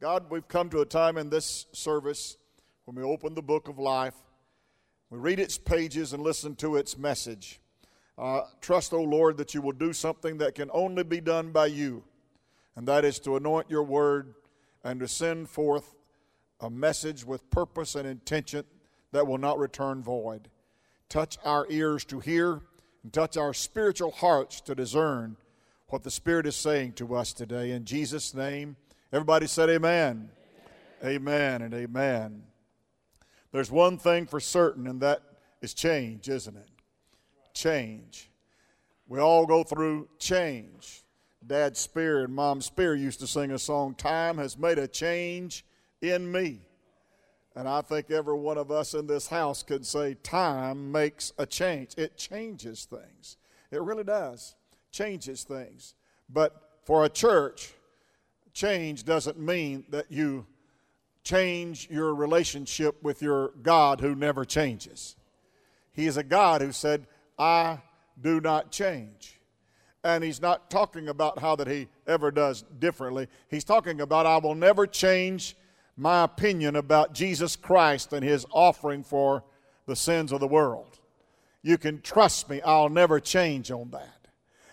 [0.00, 2.36] God, we've come to a time in this service
[2.84, 4.14] when we open the book of life,
[5.08, 7.60] we read its pages and listen to its message.
[8.18, 11.52] Uh, trust, O oh Lord, that you will do something that can only be done
[11.52, 12.04] by you,
[12.76, 14.34] and that is to anoint your word
[14.82, 15.94] and to send forth
[16.60, 18.64] a message with purpose and intention
[19.12, 20.48] that will not return void.
[21.08, 22.60] Touch our ears to hear
[23.02, 25.36] and touch our spiritual hearts to discern
[25.88, 27.70] what the Spirit is saying to us today.
[27.70, 28.76] In Jesus' name,
[29.14, 30.28] everybody said, Amen.
[31.02, 32.42] Amen, amen and amen.
[33.52, 35.22] There's one thing for certain, and that
[35.62, 36.68] is change, isn't it?
[37.54, 38.28] Change.
[39.06, 41.04] We all go through change.
[41.46, 45.64] Dad Spear and Mom Spear used to sing a song, Time Has Made a Change
[46.02, 46.62] in Me.
[47.54, 51.46] And I think every one of us in this house could say, Time makes a
[51.46, 51.92] change.
[51.96, 53.36] It changes things.
[53.70, 54.56] It really does.
[54.90, 55.94] Changes things.
[56.28, 57.74] But for a church,
[58.54, 60.46] change doesn't mean that you
[61.24, 65.16] change your relationship with your God who never changes.
[65.92, 67.06] He is a God who said,
[67.38, 67.80] I
[68.20, 69.40] do not change.
[70.02, 73.26] And he's not talking about how that he ever does differently.
[73.48, 75.56] He's talking about, I will never change
[75.96, 79.44] my opinion about Jesus Christ and his offering for
[79.86, 80.98] the sins of the world.
[81.62, 84.28] You can trust me, I'll never change on that.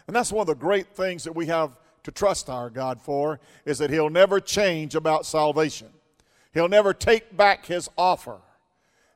[0.08, 3.40] And that's one of the great things that we have to trust our God for
[3.66, 5.90] is that he'll never change about salvation.
[6.54, 8.40] He'll never take back his offer.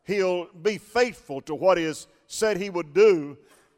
[0.04, 3.38] He'll be faithful to what he has said he would do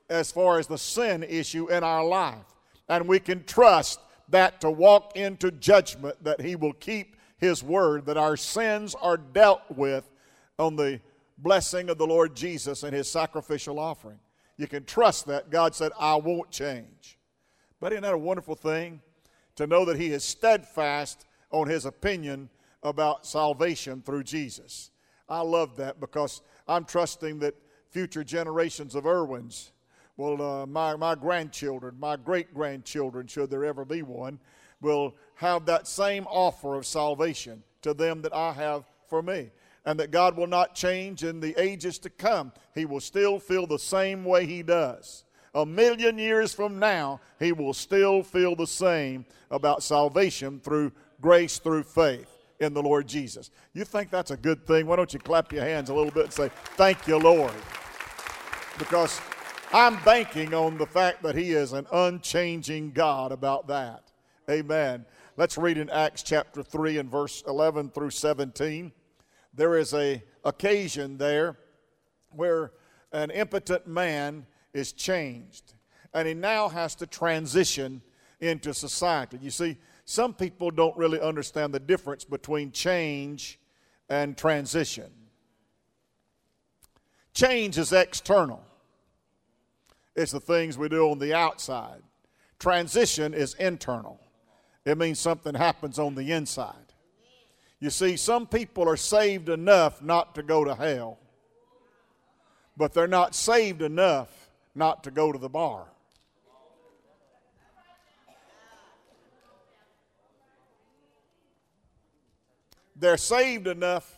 [0.10, 2.46] as far as the sin issue in our life.
[2.90, 4.00] And we can trust
[4.30, 9.18] that to walk into judgment, that he will keep his word, that our sins are
[9.18, 10.10] dealt with
[10.60, 11.00] on the
[11.38, 14.20] blessing of the Lord Jesus and his sacrificial offering.
[14.58, 15.50] You can trust that.
[15.50, 17.18] God said, I won't change.
[17.80, 19.02] But isn't that a wonderful thing?
[19.56, 22.50] To know that he is steadfast on his opinion
[22.84, 24.92] about salvation through Jesus.
[25.30, 27.56] I love that because I'm trusting that
[27.90, 29.72] future generations of Irwins
[30.16, 34.40] will, uh, my, my grandchildren, my great grandchildren, should there ever be one,
[34.82, 39.52] will have that same offer of salvation to them that I have for me.
[39.86, 42.52] And that God will not change in the ages to come.
[42.76, 45.24] He will still feel the same way He does.
[45.56, 50.92] A million years from now, He will still feel the same about salvation through
[51.22, 53.52] grace through faith in the Lord Jesus.
[53.74, 54.88] You think that's a good thing?
[54.88, 57.54] Why don't you clap your hands a little bit and say, Thank you, Lord?
[58.78, 59.20] Because
[59.74, 64.04] I'm banking on the fact that He is an unchanging God about that.
[64.50, 65.06] Amen.
[65.36, 68.92] Let's read in Acts chapter 3 and verse 11 through 17.
[69.54, 71.58] There is a occasion there
[72.32, 72.72] where
[73.12, 74.46] an impotent man
[74.78, 75.74] is changed
[76.14, 78.02] and he now has to transition
[78.40, 79.38] into society.
[79.42, 83.60] You see, some people don't really understand the difference between change
[84.10, 85.12] and transition.
[87.34, 88.64] Change is external,
[90.16, 92.02] it's the things we do on the outside.
[92.58, 94.20] Transition is internal,
[94.86, 96.74] it means something happens on the inside.
[97.80, 101.20] You see, some people are saved enough not to go to hell,
[102.76, 104.47] but they're not saved enough
[104.78, 105.88] not to go to the bar.
[112.96, 114.12] They're saved enough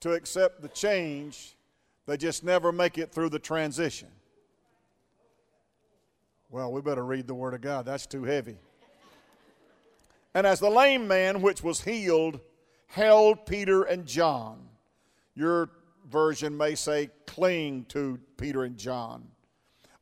[0.00, 1.56] to accept the change,
[2.06, 4.08] they just never make it through the transition.
[6.50, 7.86] Well, we better read the Word of God.
[7.86, 8.56] That's too heavy.
[10.34, 12.40] And as the lame man which was healed
[12.86, 14.68] held Peter and John,
[15.34, 15.70] your
[16.08, 19.26] version may say, cling to Peter and John.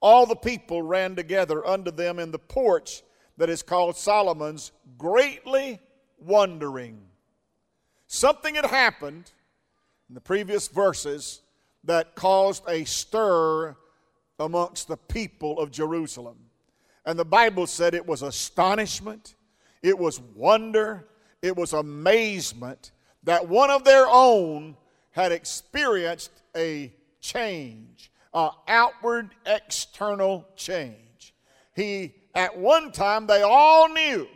[0.04, 3.03] All the people ran together unto them in the porch
[3.38, 5.81] that is called Solomon's, greatly
[6.19, 7.00] wondering.
[8.06, 9.32] Something had happened
[10.10, 11.41] in the previous verses
[11.84, 13.76] that caused a stir
[14.38, 16.37] amongst the people of Jerusalem.
[17.06, 19.37] And the Bible said it was astonishment,
[19.82, 21.09] it was wonder,
[21.41, 22.93] it was amazement
[23.23, 24.76] that one of their own
[25.12, 26.93] had experienced a
[27.23, 31.34] change, an outward external change.
[31.75, 34.28] He, at one time, they all knew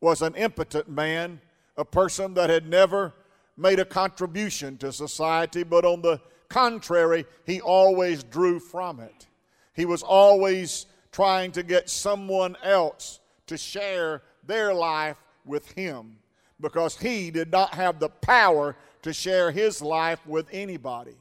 [0.00, 1.40] was an impotent man
[1.76, 3.14] a person that had never
[3.56, 9.26] made a contribution to society, but on the contrary, he always drew from it.
[9.74, 16.16] He was always trying to get someone else to share their life with him
[16.60, 21.16] because he did not have the power to share his life with anybody.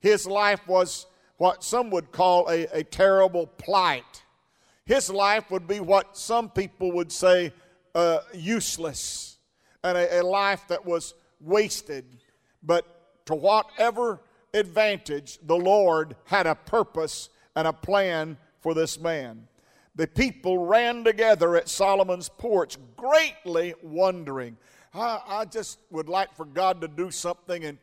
[0.00, 1.06] His life was
[1.42, 4.22] what some would call a, a terrible plight.
[4.86, 7.52] His life would be what some people would say
[7.96, 9.38] uh, useless
[9.82, 12.04] and a, a life that was wasted.
[12.62, 12.86] But
[13.26, 14.20] to whatever
[14.54, 19.48] advantage, the Lord had a purpose and a plan for this man.
[19.96, 24.56] The people ran together at Solomon's porch, greatly wondering.
[24.94, 27.78] I, I just would like for God to do something in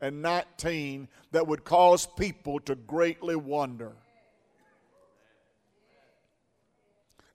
[0.00, 3.92] 2019 that would cause people to greatly wonder.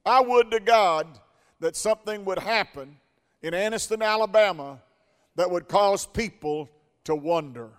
[0.06, 1.07] I would to God
[1.60, 2.98] that something would happen
[3.42, 4.80] in Anniston, Alabama
[5.36, 6.69] that would cause people
[7.06, 7.69] to wonder.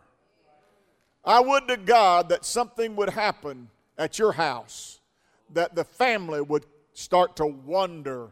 [1.25, 5.01] I would to God that something would happen at your house
[5.53, 8.31] that the family would start to wonder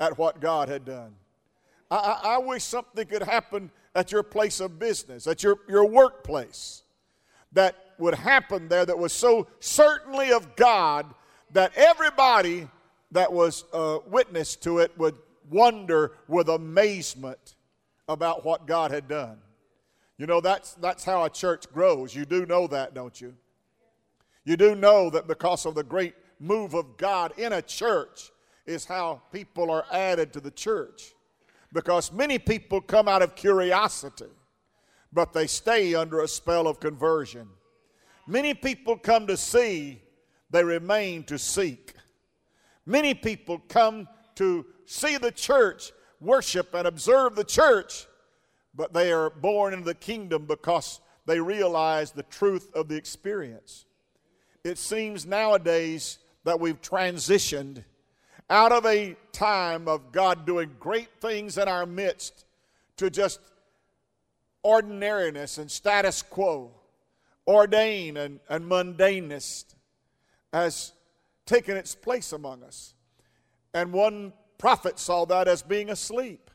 [0.00, 1.14] at what God had done.
[1.94, 6.82] I, I, wish something could happen at your place of business, at your, your workplace,
[7.52, 11.06] that would happen there that was so certainly of God
[11.52, 12.68] that everybody
[13.12, 15.14] that was uh, witness to it would
[15.48, 17.54] wonder with amazement
[18.08, 19.38] about what God had done.
[20.18, 22.14] You know, that's, that's how a church grows.
[22.14, 23.34] You do know that, don't you?
[24.44, 28.30] You do know that because of the great move of God in a church
[28.66, 31.13] is how people are added to the church.
[31.74, 34.30] Because many people come out of curiosity,
[35.12, 37.48] but they stay under a spell of conversion.
[38.28, 40.00] Many people come to see,
[40.50, 41.94] they remain to seek.
[42.86, 48.06] Many people come to see the church, worship, and observe the church,
[48.74, 53.84] but they are born into the kingdom because they realize the truth of the experience.
[54.62, 57.84] It seems nowadays that we've transitioned
[58.50, 62.44] out of a time of God doing great things in our midst
[62.96, 63.40] to just
[64.62, 66.70] ordinariness and status quo,
[67.46, 69.64] ordain and, and mundaneness
[70.52, 70.92] has
[71.46, 72.94] taken its place among us.
[73.72, 76.50] And one prophet saw that as being asleep.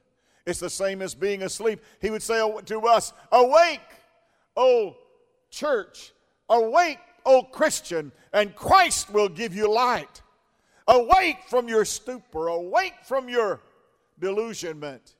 [0.46, 1.84] It's the same as being asleep.
[2.02, 3.82] He would say to us, Awake,
[4.56, 4.96] O
[5.52, 6.14] church,
[6.50, 10.22] awake, O Christian, and Christ will give you light.
[10.90, 13.62] Awake from your stupor, awake from your
[14.20, 15.14] delusionment,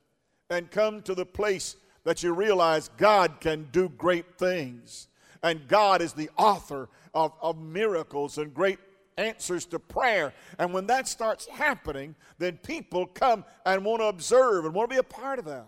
[0.50, 5.06] and come to the place that you realize God can do great things.
[5.44, 8.80] And God is the author of, of miracles and great
[9.16, 10.34] answers to prayer.
[10.58, 14.94] And when that starts happening, then people come and want to observe and want to
[14.94, 15.66] be a part of that.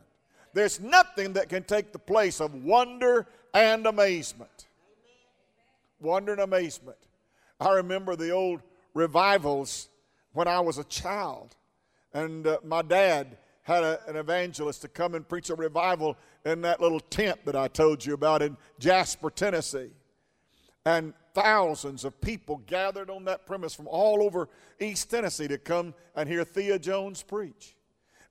[0.52, 4.66] There's nothing that can take the place of wonder and amazement.
[6.00, 6.98] Wonder and amazement.
[7.60, 8.62] I remember the old
[8.94, 9.88] revivals
[10.32, 11.56] when I was a child,
[12.12, 16.62] and uh, my dad had a, an evangelist to come and preach a revival in
[16.62, 19.90] that little tent that I told you about in Jasper, Tennessee.
[20.84, 24.48] And thousands of people gathered on that premise from all over
[24.80, 27.76] East Tennessee to come and hear Thea Jones preach.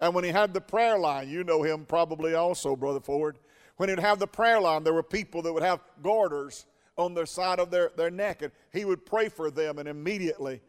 [0.01, 3.37] And when he had the prayer line, you know him probably also, Brother Ford.
[3.77, 6.65] When he'd have the prayer line, there were people that would have garters
[6.97, 10.59] on the side of their, their neck, and he would pray for them and immediately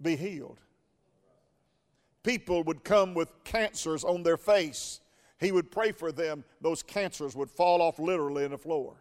[0.00, 0.58] be healed.
[2.22, 5.00] People would come with cancers on their face.
[5.38, 6.44] He would pray for them.
[6.60, 8.96] Those cancers would fall off literally in the floor.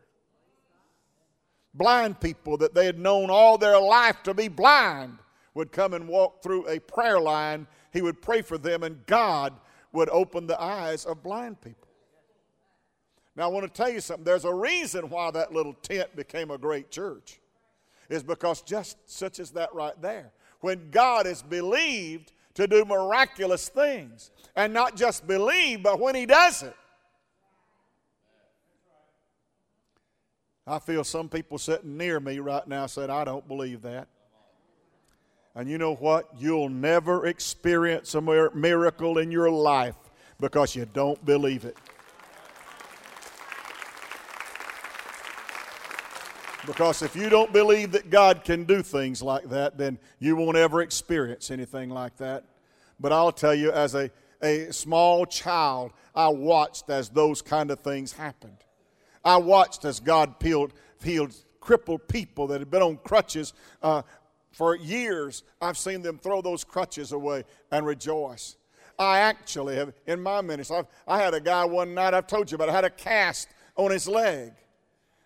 [1.74, 5.18] Blind people that they had known all their life to be blind
[5.54, 7.68] would come and walk through a prayer line.
[7.92, 9.54] He would pray for them, and God
[9.92, 11.88] would open the eyes of blind people.
[13.36, 14.24] Now, I want to tell you something.
[14.24, 17.40] There's a reason why that little tent became a great church,
[18.10, 20.32] is because just such as that right there.
[20.62, 26.26] When God is believed to do miraculous things, and not just believe, but when He
[26.26, 26.76] does it.
[30.66, 34.08] I feel some people sitting near me right now said, I don't believe that.
[35.56, 36.30] And you know what?
[36.38, 39.96] You'll never experience a miracle in your life
[40.40, 41.78] because you don't believe it.
[46.68, 50.58] Because if you don't believe that God can do things like that, then you won't
[50.58, 52.44] ever experience anything like that.
[53.00, 57.80] But I'll tell you, as a, a small child, I watched as those kind of
[57.80, 58.58] things happened.
[59.24, 64.02] I watched as God healed, healed crippled people that had been on crutches uh,
[64.52, 65.44] for years.
[65.62, 68.58] I've seen them throw those crutches away and rejoice.
[69.00, 72.52] I actually have, in my ministry, I've, I had a guy one night, I've told
[72.52, 73.48] you about, I had a cast
[73.78, 74.52] on his leg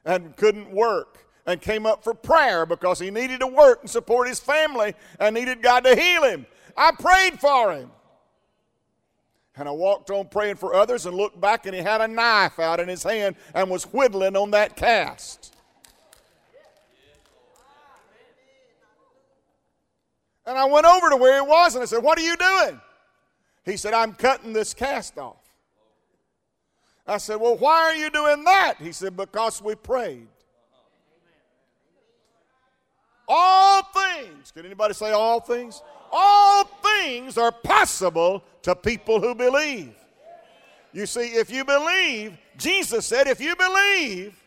[0.05, 1.17] and couldn't work
[1.51, 5.35] and came up for prayer because he needed to work and support his family and
[5.35, 6.45] needed God to heal him.
[6.75, 7.91] I prayed for him.
[9.55, 12.57] And I walked on praying for others and looked back and he had a knife
[12.57, 15.53] out in his hand and was whittling on that cast.
[20.45, 22.81] And I went over to where he was and I said, What are you doing?
[23.63, 25.37] He said, I'm cutting this cast off.
[27.05, 28.75] I said, Well, why are you doing that?
[28.79, 30.27] He said, Because we prayed.
[33.33, 35.81] All things, can anybody say all things?
[36.11, 39.95] All things are possible to people who believe.
[40.91, 44.37] You see, if you believe, Jesus said, if you believe,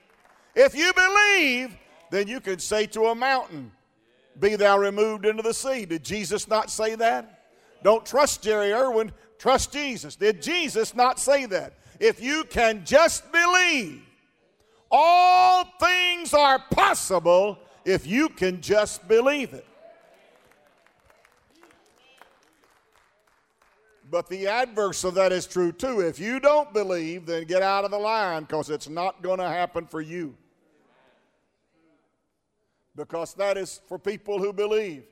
[0.55, 1.75] if you believe,
[2.11, 3.73] then you can say to a mountain,
[4.39, 5.87] Be thou removed into the sea.
[5.87, 7.47] Did Jesus not say that?
[7.83, 10.15] Don't trust Jerry Irwin, trust Jesus.
[10.15, 11.79] Did Jesus not say that?
[12.01, 14.03] If you can just believe,
[14.91, 19.67] all things are possible if you can just believe it.
[24.11, 26.01] But the adverse of that is true too.
[26.01, 29.49] If you don't believe, then get out of the line because it's not going to
[29.49, 30.37] happen for you.
[32.95, 35.05] Because that is for people who believe.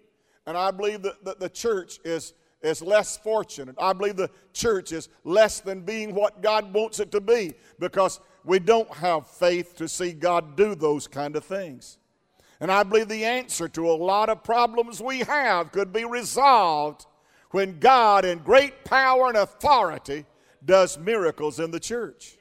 [0.46, 3.74] And I believe that, that the church is, is less fortunate.
[3.78, 8.20] I believe the church is less than being what God wants it to be because
[8.44, 11.98] we don't have faith to see God do those kind of things.
[12.62, 17.06] And I believe the answer to a lot of problems we have could be resolved
[17.50, 20.24] when God, in great power and authority,
[20.64, 22.38] does miracles in the church.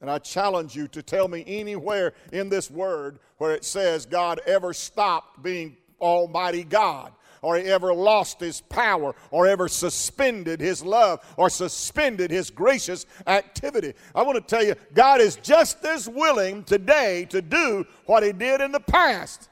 [0.00, 4.40] And I challenge you to tell me anywhere in this word where it says God
[4.44, 10.82] ever stopped being Almighty God or he ever lost his power or ever suspended his
[10.82, 13.94] love or suspended his gracious activity.
[14.14, 18.32] I want to tell you, God is just as willing today to do what he
[18.32, 19.48] did in the past.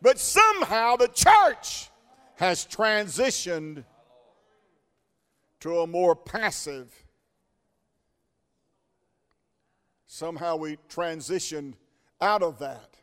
[0.00, 1.90] But somehow the church
[2.36, 3.84] has transitioned
[5.60, 6.92] to a more passive.
[10.06, 11.74] Somehow we transitioned
[12.20, 12.96] out of that.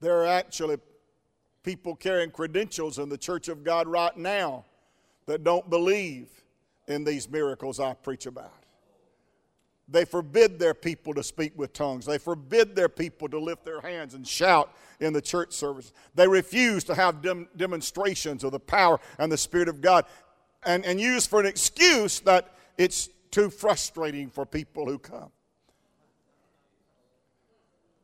[0.00, 0.76] There are actually
[1.68, 4.64] people carrying credentials in the church of God right now
[5.26, 6.26] that don't believe
[6.86, 8.64] in these miracles I preach about.
[9.86, 12.06] They forbid their people to speak with tongues.
[12.06, 15.92] They forbid their people to lift their hands and shout in the church service.
[16.14, 20.06] They refuse to have dem- demonstrations of the power and the Spirit of God
[20.64, 25.30] and, and use for an excuse that it's too frustrating for people who come.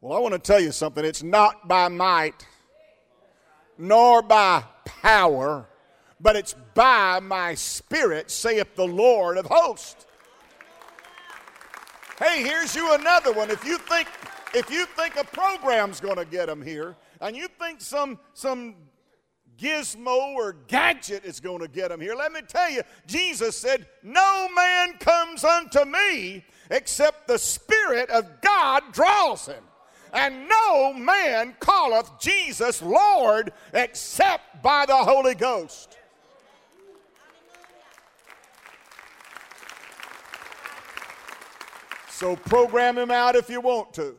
[0.02, 1.02] Well, I want to tell you something.
[1.02, 2.47] It's not by might
[3.78, 5.66] nor by power,
[6.21, 10.07] but it's by my spirit, saith the Lord of hosts.
[12.19, 13.50] Hey, here's you another one.
[13.50, 14.09] If you think
[14.54, 18.76] if you think a program's going to get them here, and you think some some
[19.59, 23.87] gizmo or gadget is going to get them here, let me tell you, Jesus said,
[24.02, 29.64] "No man comes unto me except the Spirit of God draws him."
[30.14, 35.99] And no man calleth Jesus Lord except by the Holy Ghost.
[42.09, 44.14] So program him out if you want to.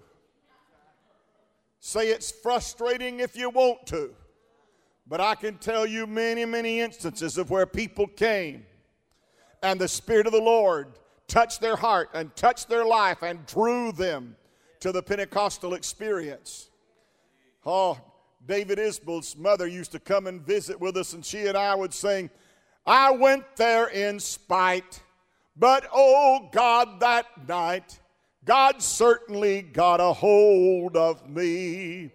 [1.79, 4.13] Say it's frustrating if you want to.
[5.07, 8.65] But I can tell you many, many instances of where people came
[9.63, 10.87] and the Spirit of the Lord
[11.27, 14.35] touched their heart and touched their life and drew them
[14.85, 16.69] to the Pentecostal experience.
[17.65, 17.99] Oh,
[18.45, 21.91] David Isbell's mother used to come and visit with us, and she and I would
[21.91, 22.29] sing,
[22.85, 25.01] I went there in spite,
[25.57, 27.99] but oh God, that night,
[28.45, 32.11] God certainly got a hold of me.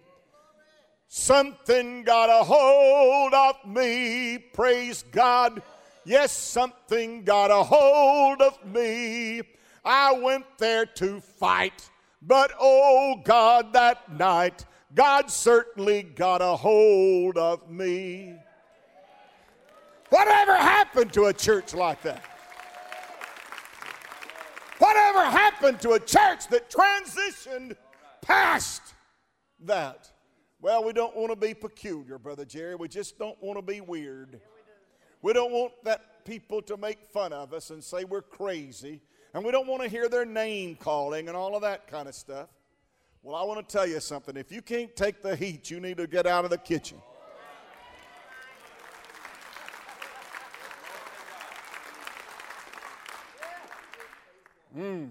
[1.09, 5.61] Something got a hold of me, praise God.
[6.05, 9.41] Yes, something got a hold of me.
[9.83, 11.89] I went there to fight.
[12.21, 18.35] But oh God, that night, God certainly got a hold of me.
[20.09, 22.23] Whatever happened to a church like that?
[24.77, 27.75] Whatever happened to a church that transitioned
[28.21, 28.81] past
[29.61, 30.11] that?
[30.59, 32.75] Well, we don't want to be peculiar, Brother Jerry.
[32.75, 34.41] We just don't want to be weird.
[35.21, 39.01] We don't want that people to make fun of us and say we're crazy
[39.33, 42.15] and we don't want to hear their name calling and all of that kind of
[42.15, 42.49] stuff.
[43.23, 44.35] Well, I want to tell you something.
[44.35, 47.01] If you can't take the heat, you need to get out of the kitchen.
[54.77, 55.09] Mm.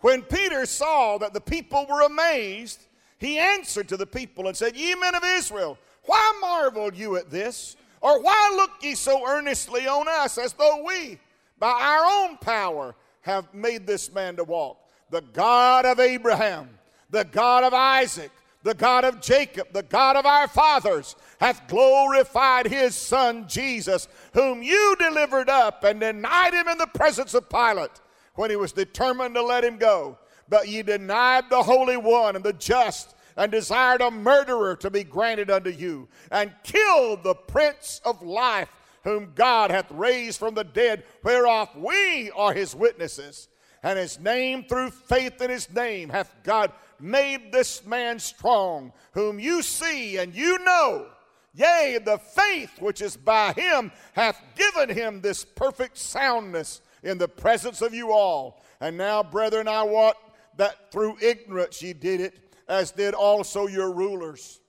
[0.00, 2.86] When Peter saw that the people were amazed,
[3.18, 7.30] he answered to the people and said, Ye men of Israel, why marvel you at
[7.30, 7.76] this?
[8.00, 11.18] Or why look ye so earnestly on us as though we
[11.60, 14.78] by our own power have made this man to walk.
[15.10, 16.70] The God of Abraham,
[17.10, 18.30] the God of Isaac,
[18.62, 24.62] the God of Jacob, the God of our fathers, hath glorified his Son Jesus, whom
[24.62, 28.00] you delivered up and denied him in the presence of Pilate
[28.34, 30.18] when he was determined to let him go.
[30.48, 35.04] But ye denied the Holy One and the just, and desired a murderer to be
[35.04, 38.68] granted unto you, and killed the Prince of Life,
[39.04, 43.48] whom God hath raised from the dead, whereof we are his witnesses.
[43.82, 49.40] And his name, through faith in his name, hath God made this man strong, whom
[49.40, 51.06] you see and you know.
[51.54, 57.26] Yea, the faith which is by him hath given him this perfect soundness in the
[57.26, 58.62] presence of you all.
[58.80, 60.16] And now, brethren, I want
[60.56, 62.38] that through ignorance ye did it,
[62.68, 64.60] as did also your rulers.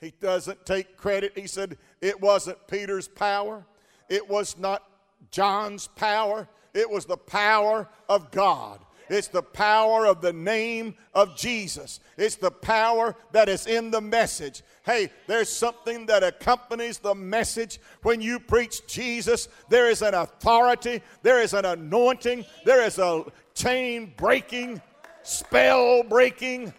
[0.00, 1.32] He doesn't take credit.
[1.36, 3.64] He said it wasn't Peter's power,
[4.08, 4.82] it was not
[5.30, 8.80] John's power, it was the power of God.
[9.10, 11.98] It's the power of the name of Jesus.
[12.16, 14.62] It's the power that is in the message.
[14.84, 19.48] Hey, there's something that accompanies the message when you preach Jesus.
[19.68, 24.80] There is an authority, there is an anointing, there is a chain breaking,
[25.24, 26.72] spell breaking,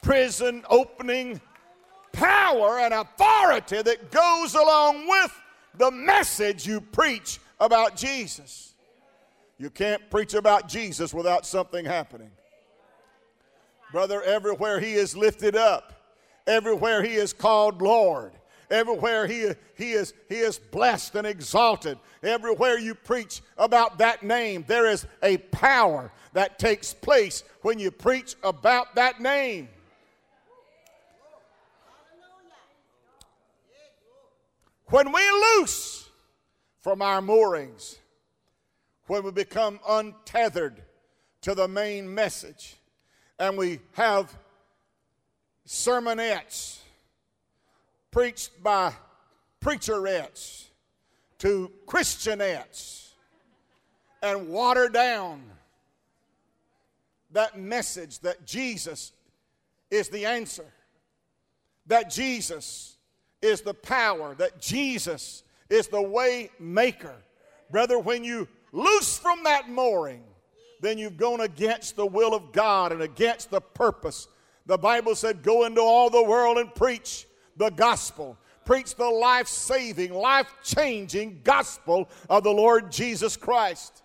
[0.00, 1.40] prison opening
[2.12, 5.32] power and authority that goes along with
[5.76, 8.74] the message you preach about Jesus.
[9.58, 12.30] You can't preach about Jesus without something happening.
[13.92, 15.94] Brother, everywhere he is lifted up,
[16.46, 18.32] everywhere he is called Lord,
[18.70, 24.64] everywhere he, he, is, he is blessed and exalted, everywhere you preach about that name,
[24.68, 29.68] there is a power that takes place when you preach about that name.
[34.90, 36.08] When we loose
[36.80, 37.98] from our moorings,
[39.06, 40.82] when we become untethered
[41.42, 42.76] to the main message
[43.38, 44.34] and we have
[45.66, 46.78] sermonettes
[48.10, 48.94] preached by
[49.60, 50.64] preacherettes
[51.38, 53.10] to Christianettes
[54.22, 55.42] and water down
[57.32, 59.12] that message that Jesus
[59.90, 60.72] is the answer,
[61.86, 62.97] that Jesus
[63.42, 67.14] is the power, that Jesus is the way maker.
[67.70, 70.24] Brother, when you loose from that mooring,
[70.80, 74.28] then you've gone against the will of God and against the purpose.
[74.66, 78.36] The Bible said, Go into all the world and preach the gospel.
[78.64, 84.02] Preach the life saving, life changing gospel of the Lord Jesus Christ.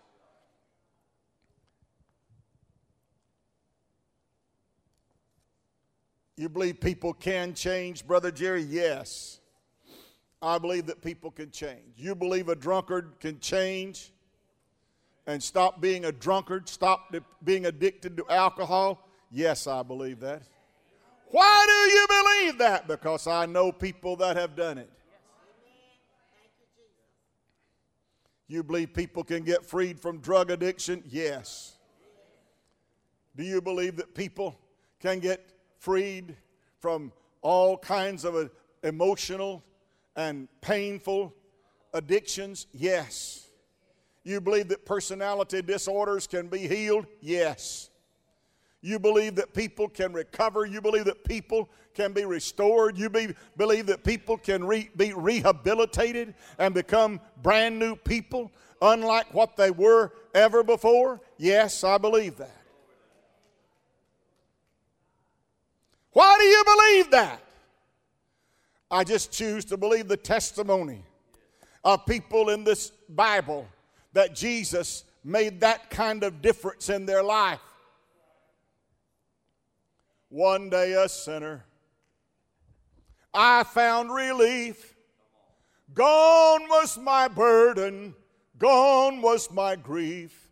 [6.36, 8.64] You believe people can change, Brother Jerry?
[8.64, 9.40] Yes.
[10.42, 11.94] I believe that people can change.
[11.96, 14.14] You believe a drunkard can change?
[15.26, 19.08] and stop being a drunkard, stop being addicted to alcohol?
[19.32, 20.44] Yes, I believe that.
[21.30, 22.88] Why do you believe that?
[22.88, 24.90] Because I know people that have done it.
[28.48, 31.02] You believe people can get freed from drug addiction?
[31.08, 31.78] Yes.
[33.36, 34.60] Do you believe that people
[35.00, 35.53] can get
[35.84, 36.34] freed
[36.80, 38.46] from all kinds of uh,
[38.84, 39.62] emotional
[40.16, 41.34] and painful
[41.94, 42.68] addictions?
[42.72, 43.50] Yes.
[44.24, 47.06] You believe that personality disorders can be healed?
[47.20, 47.90] Yes.
[48.82, 50.66] You believe that people can recover.
[50.66, 52.98] You believe that people can be restored.
[52.98, 59.34] You be, believe that people can re, be rehabilitated and become brand new people, unlike
[59.34, 61.20] what they were ever before?
[61.38, 62.63] Yes, I believe that.
[66.14, 67.42] Why do you believe that?
[68.90, 71.04] I just choose to believe the testimony
[71.84, 73.68] of people in this Bible
[74.14, 77.60] that Jesus made that kind of difference in their life.
[80.30, 81.66] One day, a sinner,
[83.34, 84.96] I found relief.
[85.94, 88.16] Gone was my burden,
[88.58, 90.52] gone was my grief.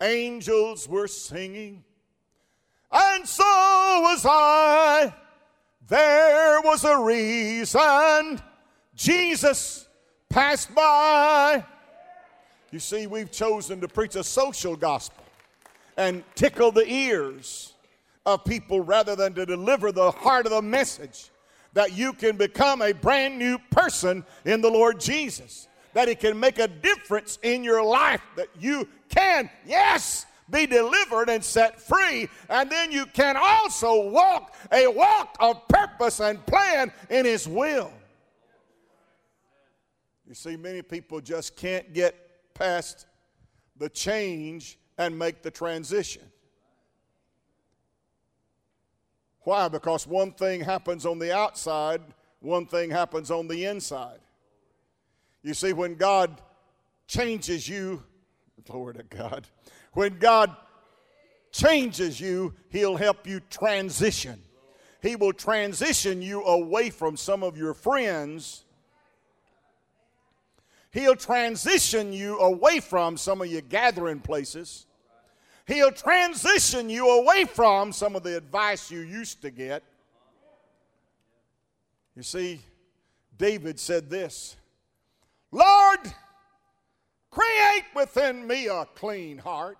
[0.00, 1.84] Angels were singing,
[2.90, 5.12] and so was I.
[5.88, 8.40] There was a reason
[8.94, 9.88] Jesus
[10.28, 11.64] passed by.
[12.70, 15.24] You see, we've chosen to preach a social gospel
[15.96, 17.74] and tickle the ears
[18.26, 21.30] of people rather than to deliver the heart of the message
[21.72, 26.38] that you can become a brand new person in the Lord Jesus, that it can
[26.38, 32.28] make a difference in your life, that you can, yes, be delivered and set free,
[32.48, 37.92] and then you can also walk a walk of purpose and plan in His will.
[40.26, 42.14] You see, many people just can't get
[42.54, 43.06] past
[43.76, 46.22] the change and make the transition.
[49.40, 49.68] Why?
[49.68, 52.02] Because one thing happens on the outside,
[52.40, 54.18] one thing happens on the inside.
[55.42, 56.42] You see, when God
[57.06, 58.02] changes you,
[58.66, 59.46] glory to God,
[59.98, 60.54] when God
[61.50, 64.40] changes you, He'll help you transition.
[65.02, 68.64] He will transition you away from some of your friends.
[70.92, 74.86] He'll transition you away from some of your gathering places.
[75.66, 79.82] He'll transition you away from some of the advice you used to get.
[82.14, 82.60] You see,
[83.36, 84.54] David said this
[85.50, 85.98] Lord,
[87.30, 89.78] create within me a clean heart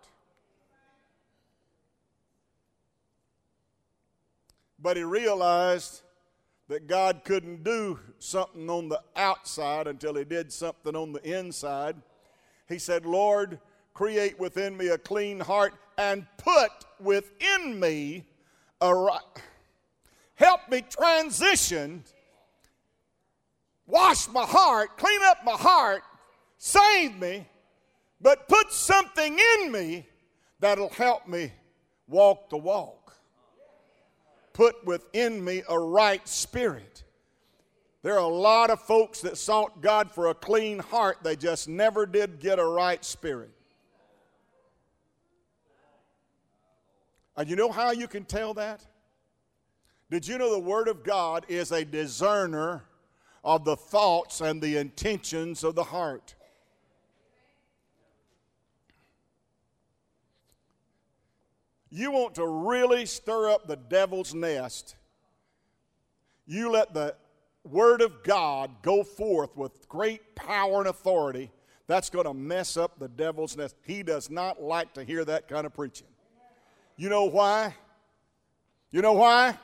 [4.78, 6.02] But he realized
[6.68, 11.96] that God couldn't do something on the outside until he did something on the inside.
[12.68, 13.58] He said, Lord,
[13.94, 18.26] create within me a clean heart and put within me
[18.80, 19.20] a right.
[20.36, 22.04] Help me transition,
[23.86, 26.02] wash my heart, clean up my heart,
[26.58, 27.48] save me,
[28.20, 30.06] but put something in me
[30.60, 31.52] that'll help me
[32.06, 33.08] walk the walk
[34.58, 37.04] put within me a right spirit.
[38.02, 41.68] There are a lot of folks that sought God for a clean heart, they just
[41.68, 43.52] never did get a right spirit.
[47.36, 48.84] And you know how you can tell that?
[50.10, 52.82] Did you know the Word of God is a discerner
[53.44, 56.34] of the thoughts and the intentions of the heart?
[61.90, 64.96] You want to really stir up the devil's nest,
[66.46, 67.14] you let the
[67.64, 71.50] Word of God go forth with great power and authority.
[71.86, 73.76] That's going to mess up the devil's nest.
[73.82, 76.06] He does not like to hear that kind of preaching.
[76.96, 77.74] You know why?
[78.90, 79.56] You know why?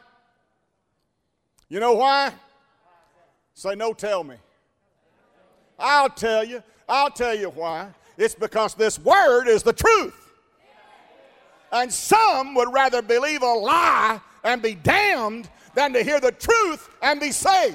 [1.69, 2.33] You know why?
[3.55, 4.37] Say, no, tell me.
[5.79, 6.63] I'll tell you.
[6.89, 7.89] I'll tell you why.
[8.17, 10.24] It's because this word is the truth.
[11.75, 16.89] And some would rather believe a lie and be damned than to hear the truth
[17.03, 17.75] and be saved.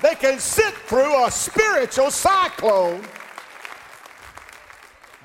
[0.00, 3.04] They can sit through a spiritual cyclone.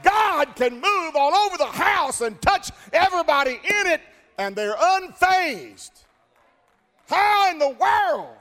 [0.04, 4.02] God can move all over the house and touch everybody in it,
[4.38, 5.92] and they're unfazed.
[7.08, 8.36] How in the world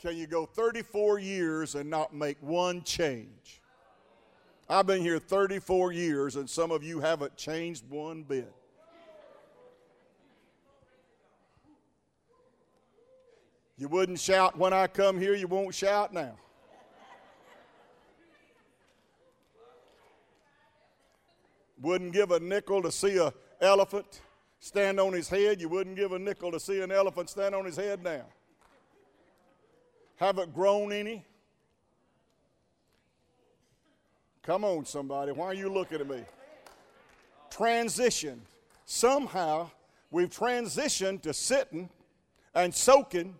[0.00, 3.60] can you go 34 years and not make one change?
[4.68, 8.52] I've been here 34 years, and some of you haven't changed one bit.
[13.78, 16.36] You wouldn't shout when I come here, you won't shout now.
[21.80, 24.22] Wouldn't give a nickel to see a elephant
[24.60, 25.60] stand on his head.
[25.60, 28.24] You wouldn't give a nickel to see an elephant stand on his head now.
[30.16, 31.24] Haven't grown any.
[34.46, 35.32] Come on, somebody.
[35.32, 36.22] Why are you looking at me?
[37.50, 38.40] Transition.
[38.84, 39.70] Somehow
[40.12, 41.90] we've transitioned to sitting
[42.54, 43.34] and soaking.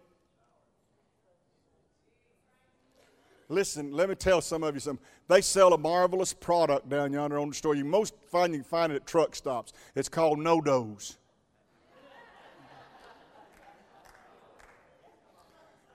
[3.49, 5.07] Listen, let me tell some of you something.
[5.29, 7.77] They sell a marvelous product down yonder on the store.
[7.77, 9.73] You most find you can find it at truck stops.
[9.95, 11.19] It's called no NoDoz.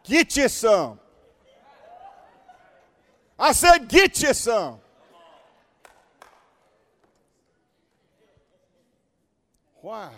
[0.06, 1.02] Get you some.
[3.38, 4.80] I said, get you some.
[9.82, 10.10] Why?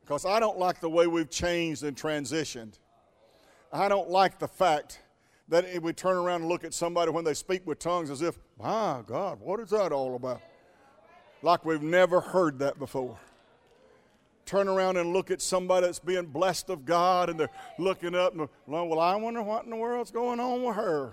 [0.00, 2.78] Because I don't like the way we've changed and transitioned.
[3.72, 5.00] I don't like the fact
[5.48, 8.38] that we turn around and look at somebody when they speak with tongues as if,
[8.58, 10.40] my God, what is that all about?
[11.42, 13.18] Like we've never heard that before.
[14.44, 18.32] Turn around and look at somebody that's being blessed of God and they're looking up
[18.32, 21.12] and, well, I wonder what in the world's going on with her.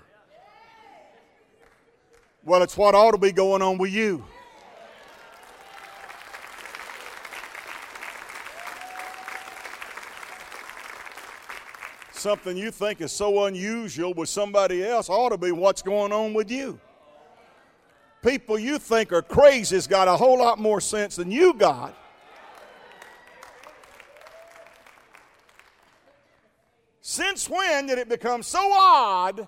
[2.43, 4.23] Well, it's what ought to be going on with you.
[12.23, 16.33] Something you think is so unusual with somebody else ought to be what's going on
[16.33, 16.79] with you.
[18.21, 21.93] People you think are crazy has got a whole lot more sense than you got.
[27.01, 29.45] Since when did it become so odd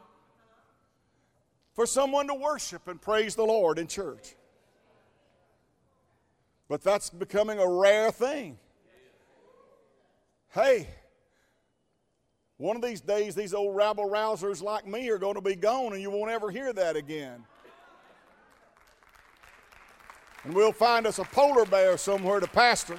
[1.76, 4.36] for someone to worship and praise the Lord in church?
[6.68, 8.58] But that's becoming a rare thing.
[10.50, 10.90] Hey,
[12.58, 15.94] one of these days, these old rabble rousers like me are going to be gone,
[15.94, 17.44] and you won't ever hear that again.
[20.44, 22.98] And we'll find us a polar bear somewhere to pastor.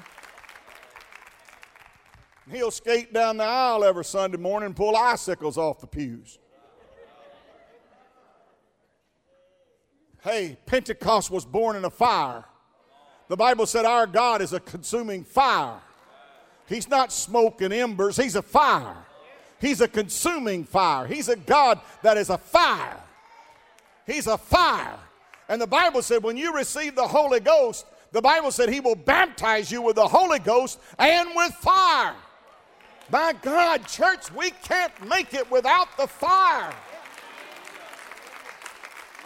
[2.50, 6.38] He'll skate down the aisle every Sunday morning and pull icicles off the pews.
[10.22, 12.44] Hey, Pentecost was born in a fire.
[13.28, 15.78] The Bible said our God is a consuming fire.
[16.68, 18.96] He's not smoke and embers, He's a fire.
[19.60, 21.06] He's a consuming fire.
[21.06, 23.00] He's a God that is a fire.
[24.06, 24.98] He's a fire.
[25.48, 28.94] And the Bible said when you receive the Holy Ghost, the Bible said He will
[28.94, 32.14] baptize you with the Holy Ghost and with fire.
[33.10, 36.74] My God, church, we can't make it without the fire.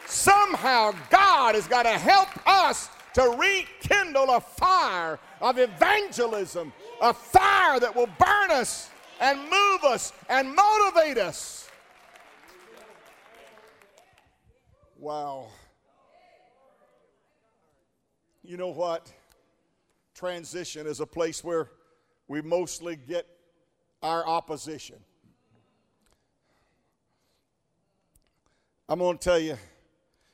[0.07, 7.81] Somehow, God has got to help us to rekindle a fire of evangelism, a fire
[7.81, 8.90] that will burn us
[9.21, 11.69] and move us and motivate us.
[14.99, 15.49] Wow.
[18.43, 19.13] You know what?
[20.15, 21.71] Transition is a place where
[22.29, 23.27] we mostly get
[24.03, 24.97] our opposition.
[28.89, 29.57] I'm going to tell you,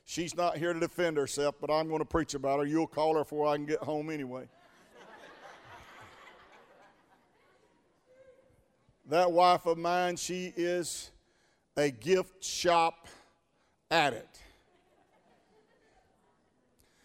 [0.05, 2.65] she's not here to defend herself, but I'm going to preach about her.
[2.65, 4.47] You'll call her before I can get home anyway.
[9.09, 11.11] That wife of mine, she is
[11.75, 13.07] a gift shop
[13.89, 14.41] addict.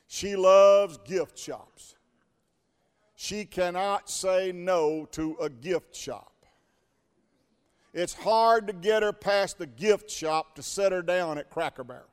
[0.08, 1.94] She loves gift shops.
[3.14, 6.32] She cannot say no to a gift shop.
[7.94, 11.84] It's hard to get her past the gift shop to set her down at Cracker
[11.84, 12.04] Barrel.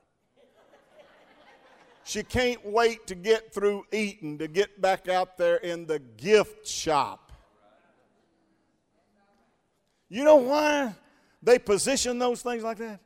[2.04, 6.66] She can't wait to get through eating to get back out there in the gift
[6.66, 7.29] shop.
[10.10, 10.92] You know why
[11.40, 13.00] they position those things like that?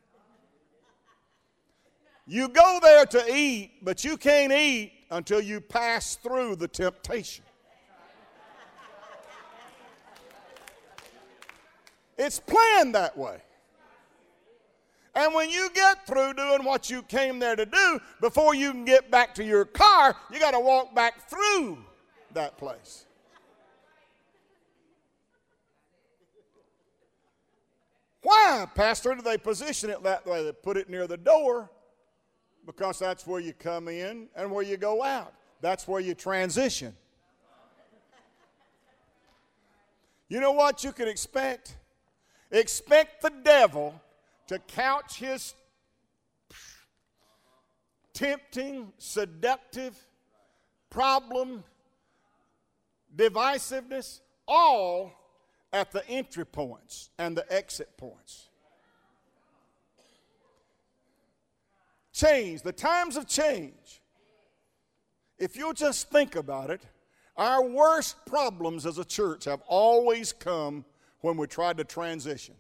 [2.27, 7.45] You go there to eat, but you can't eat until you pass through the temptation.
[12.17, 13.43] It's planned that way.
[15.15, 18.85] And when you get through doing what you came there to do, before you can
[18.85, 21.79] get back to your car, you got to walk back through
[22.33, 23.05] that place.
[28.25, 30.43] Why, Pastor, do they position it that way?
[30.43, 31.71] They put it near the door
[32.65, 35.35] because that's where you come in and where you go out.
[35.61, 36.97] That's where you transition.
[40.31, 41.77] You know what you can expect?
[42.51, 44.01] Expect the devil
[44.47, 45.55] to couch his
[48.15, 49.95] tempting, seductive,
[50.89, 51.63] problem,
[53.15, 55.13] divisiveness, all
[55.75, 58.49] at the entry points and the exit points.
[62.13, 64.01] Change, the times of change.
[65.37, 66.81] If you'll just think about it,
[67.37, 70.85] our worst problems as a church have always come
[71.23, 72.55] when we tried to transition.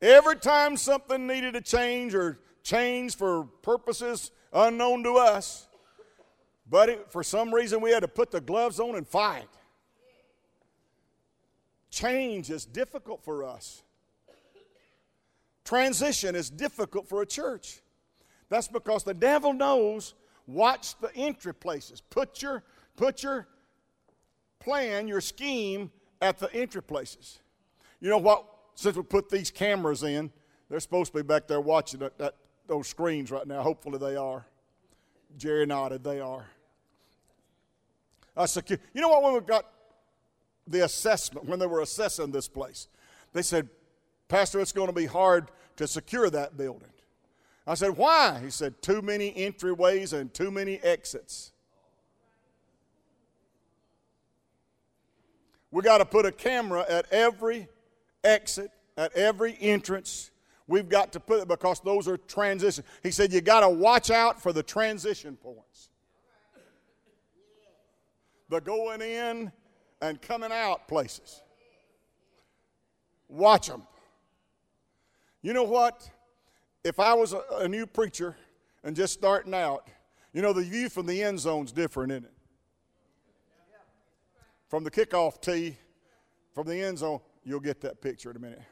[0.00, 5.68] Every time something needed to change or change for purposes unknown to us,
[6.70, 9.48] but it, for some reason we had to put the gloves on and fight.
[11.90, 13.82] Change is difficult for us.
[15.64, 17.80] Transition is difficult for a church.
[18.48, 20.14] That's because the devil knows
[20.46, 22.00] watch the entry places.
[22.00, 22.62] Put your,
[22.96, 23.48] put your
[24.60, 25.90] plan, your scheme
[26.22, 27.40] at the entry places.
[28.00, 28.46] You know what?
[28.76, 30.30] Since we put these cameras in,
[30.68, 33.62] they're supposed to be back there watching that, that, those screens right now.
[33.62, 34.46] Hopefully they are.
[35.36, 36.46] Jerry nodded, they are.
[38.36, 38.78] Uh, secure.
[38.94, 39.22] You know what?
[39.22, 39.66] When we got
[40.66, 42.88] the assessment, when they were assessing this place,
[43.32, 43.68] they said,
[44.28, 46.88] Pastor, it's going to be hard to secure that building.
[47.66, 48.40] I said, Why?
[48.42, 51.52] He said, Too many entryways and too many exits.
[55.70, 57.68] We got to put a camera at every
[58.24, 60.30] exit, at every entrance.
[60.66, 62.84] We've got to put it because those are transition.
[63.02, 65.89] He said you got to watch out for the transition points.
[68.50, 69.50] The going in
[70.02, 71.40] and coming out places.
[73.28, 73.84] Watch them.
[75.40, 76.10] You know what?
[76.84, 78.36] If I was a, a new preacher
[78.84, 79.88] and just starting out,
[80.32, 82.32] you know, the view from the end zone's different, isn't it?
[84.70, 85.76] from the kickoff tee,
[86.54, 88.62] from the end zone, you'll get that picture in a minute.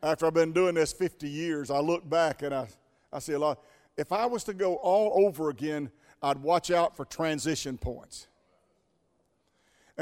[0.00, 2.68] After I've been doing this 50 years, I look back and I,
[3.12, 3.60] I see a lot.
[3.96, 5.90] If I was to go all over again,
[6.22, 8.28] I'd watch out for transition points.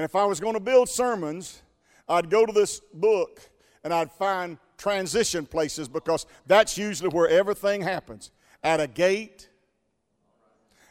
[0.01, 1.61] And if I was going to build sermons,
[2.09, 3.39] I'd go to this book
[3.85, 8.31] and I'd find transition places because that's usually where everything happens
[8.65, 9.51] at a gate,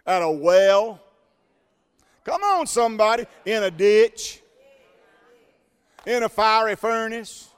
[0.06, 1.02] at a well,
[2.24, 3.26] Come on, somebody.
[3.48, 4.44] In a ditch,
[6.06, 7.50] in a fiery furnace,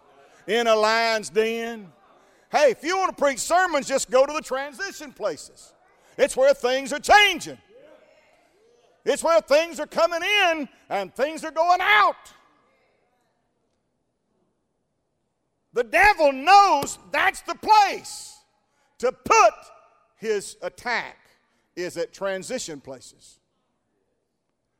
[0.48, 1.92] in a lion's den.
[2.50, 5.74] Hey, if you want to preach sermons, just go to the transition places.
[6.18, 7.58] It's where things are changing.
[9.04, 12.34] It's where things are coming in and things are going out.
[15.74, 18.38] The devil knows that's the place
[19.00, 19.54] to put
[20.18, 21.18] his attack
[21.76, 23.40] is at transition places.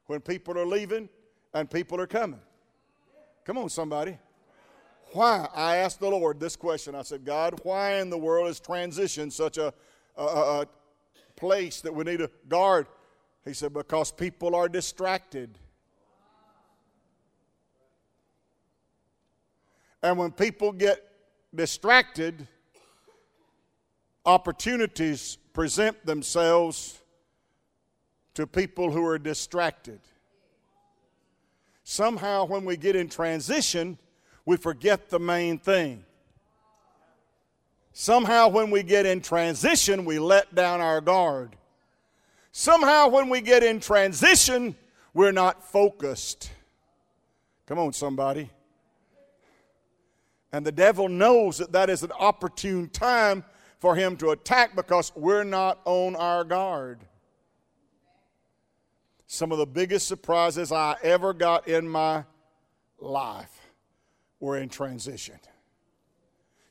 [0.06, 1.10] When people are leaving
[1.54, 2.42] and people are coming.
[3.46, 4.18] Come on, somebody.
[5.14, 5.48] Why?
[5.54, 6.96] I asked the Lord this question.
[6.96, 9.74] I said, God, why in the world is transition such a,
[10.16, 10.68] a, a
[11.36, 12.88] place that we need to guard?
[13.44, 15.58] He said, because people are distracted.
[20.04, 21.08] And when people get
[21.54, 22.48] distracted,
[24.26, 27.00] opportunities present themselves
[28.34, 30.00] to people who are distracted.
[31.84, 33.98] Somehow, when we get in transition,
[34.46, 36.06] we forget the main thing.
[37.92, 41.58] Somehow, when we get in transition, we let down our guard.
[42.52, 44.76] Somehow, when we get in transition,
[45.14, 46.52] we're not focused.
[47.66, 48.50] Come on, somebody.
[50.52, 53.46] And the devil knows that that is an opportune time
[53.80, 57.00] for him to attack because we're not on our guard.
[59.28, 62.26] Some of the biggest surprises I ever got in my
[63.00, 63.72] life
[64.42, 65.40] were in transition.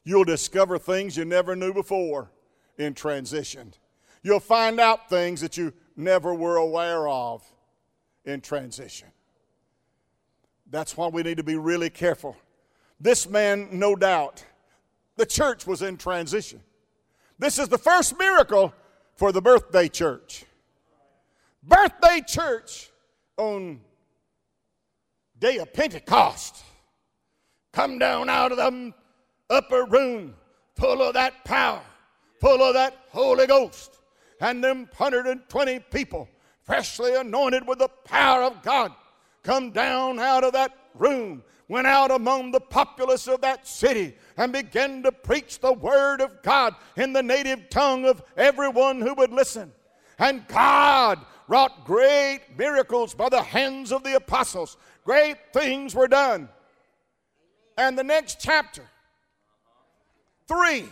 [0.04, 2.30] You'll discover things you never knew before
[2.76, 3.72] in transition.
[4.22, 7.42] You'll find out things that you never were aware of
[8.24, 9.08] in transition.
[10.70, 12.36] That's why we need to be really careful
[13.00, 14.44] this man, no doubt,
[15.16, 16.60] the church was in transition.
[17.38, 18.74] This is the first miracle
[19.14, 20.44] for the birthday church.
[21.62, 22.90] Birthday church
[23.38, 23.80] on
[25.38, 26.62] day of Pentecost.
[27.72, 28.92] Come down out of the
[29.48, 30.34] upper room
[30.76, 31.82] full of that power,
[32.40, 33.98] full of that Holy Ghost,
[34.40, 36.28] and them 120 people
[36.62, 38.92] freshly anointed with the power of God
[39.42, 44.52] come down out of that room went out among the populace of that city and
[44.52, 49.32] began to preach the word of God in the native tongue of everyone who would
[49.32, 49.70] listen.
[50.18, 54.78] And God wrought great miracles by the hands of the apostles.
[55.04, 56.48] Great things were done.
[57.78, 58.82] And the next chapter,
[60.48, 60.88] three.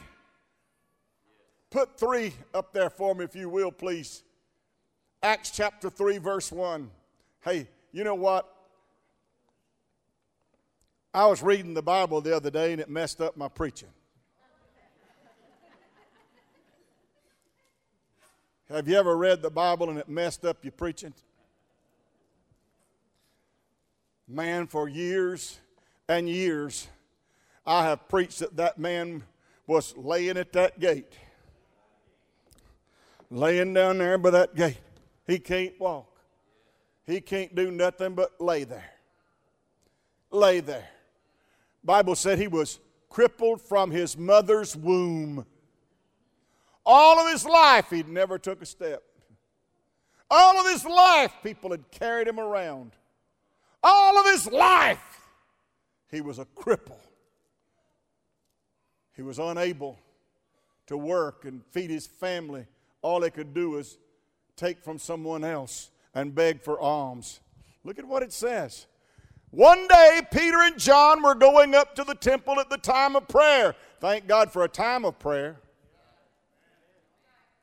[1.71, 4.23] Put three up there for me, if you will, please.
[5.23, 6.91] Acts chapter 3, verse 1.
[7.43, 8.55] Hey, you know what?
[11.13, 13.89] I was reading the Bible the other day and it messed up my preaching.
[18.71, 21.15] Have you ever read the Bible and it messed up your preaching?
[24.27, 25.59] Man, for years
[26.07, 26.87] and years,
[27.67, 29.25] I have preached that that man
[29.67, 31.13] was laying at that gate.
[33.31, 34.79] Laying down there by that gate.
[35.27, 36.21] He can't walk.
[37.07, 38.91] He can't do nothing but lay there.
[40.31, 40.89] Lay there.
[41.85, 45.47] Bible said he was crippled from his mother's womb.
[46.85, 49.03] All of his life, he'd never took a step.
[50.31, 52.93] All of his life, people had carried him around.
[53.83, 55.21] All of his life,
[56.11, 57.01] he was a cripple.
[59.15, 59.99] He was unable
[60.87, 62.67] to work and feed his family.
[63.03, 63.99] All they could do was
[64.57, 67.41] take from someone else and beg for alms.
[67.85, 68.87] Look at what it says.
[69.51, 73.29] One day, Peter and John were going up to the temple at the time of
[73.29, 73.75] prayer.
[74.01, 75.57] Thank God for a time of prayer.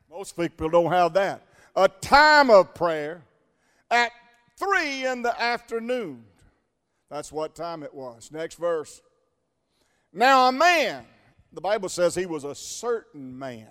[0.09, 1.45] Most people don't have that.
[1.75, 3.21] A time of prayer
[3.91, 4.11] at
[4.57, 6.23] three in the afternoon.
[7.09, 8.31] That's what time it was.
[8.31, 9.01] Next verse.
[10.11, 11.05] Now, a man,
[11.51, 13.67] the Bible says he was a certain man.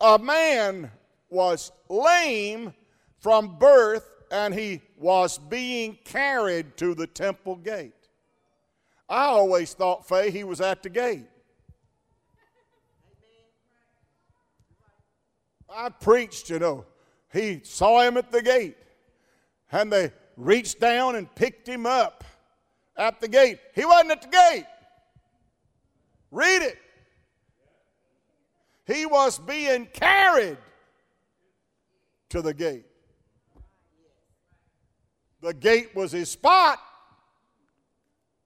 [0.00, 0.90] A man
[1.28, 2.72] was lame
[3.18, 7.92] from birth and he was being carried to the temple gate.
[9.08, 11.26] I always thought, Faye, he was at the gate.
[15.68, 16.84] I preached, you know.
[17.32, 18.76] He saw him at the gate,
[19.70, 22.24] and they reached down and picked him up
[22.96, 23.58] at the gate.
[23.74, 24.66] He wasn't at the gate.
[26.30, 26.78] Read it.
[28.90, 30.58] He was being carried
[32.30, 32.86] to the gate.
[35.40, 36.80] The gate was his spot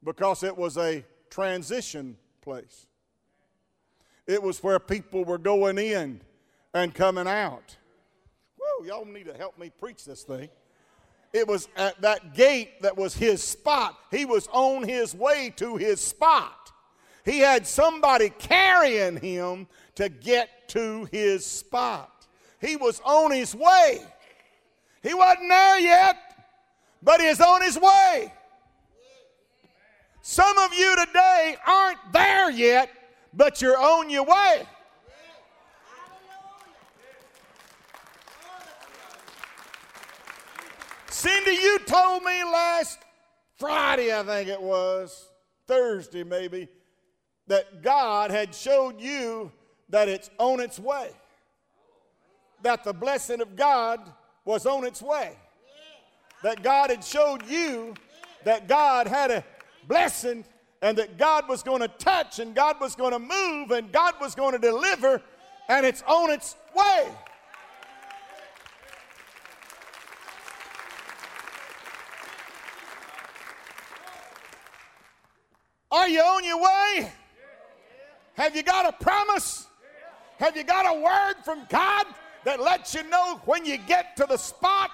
[0.04, 2.86] because it was a transition place.
[4.26, 6.20] It was where people were going in
[6.74, 7.76] and coming out.
[8.58, 10.50] Whoa, y'all need to help me preach this thing.
[11.32, 13.98] it was at that gate that was his spot.
[14.10, 16.64] He was on his way to his spot.
[17.24, 19.66] He had somebody carrying him
[19.96, 22.26] to get to his spot.
[22.60, 24.00] He was on his way.
[25.02, 26.16] He wasn't there yet,
[27.02, 28.32] but he is on his way.
[30.22, 32.88] Some of you today aren't there yet,
[33.34, 34.66] but you're on your way.
[41.10, 42.98] Cindy, you told me last
[43.56, 45.28] Friday, I think it was,
[45.66, 46.68] Thursday maybe,
[47.46, 49.52] that God had showed you
[49.90, 51.10] that it's on its way.
[52.62, 54.00] That the blessing of God
[54.44, 55.36] was on its way.
[56.42, 57.94] That God had showed you
[58.44, 59.44] that God had a
[59.88, 60.44] blessing
[60.82, 64.14] and that God was going to touch and God was going to move and God
[64.20, 65.22] was going to deliver
[65.68, 67.08] and it's on its way.
[75.90, 77.12] Are you on your way?
[78.34, 79.68] Have you got a promise?
[80.38, 82.06] Have you got a word from God
[82.44, 84.90] that lets you know when you get to the spot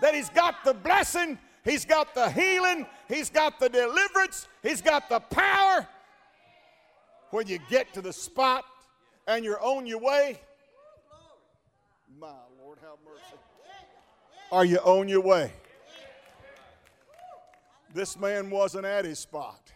[0.00, 5.08] that He's got the blessing, He's got the healing, He's got the deliverance, He's got
[5.08, 5.86] the power?
[7.30, 8.64] When you get to the spot
[9.26, 10.40] and you're on your way,
[12.18, 12.28] my
[12.60, 13.36] Lord, have mercy.
[14.50, 15.52] Are you on your way?
[17.94, 19.72] This man wasn't at his spot.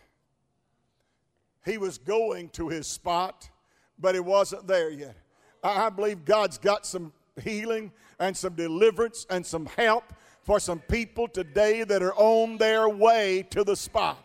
[1.64, 3.48] He was going to his spot,
[3.98, 5.16] but it wasn't there yet.
[5.62, 7.12] I believe God's got some
[7.42, 10.12] healing and some deliverance and some help
[10.42, 14.18] for some people today that are on their way to the spot.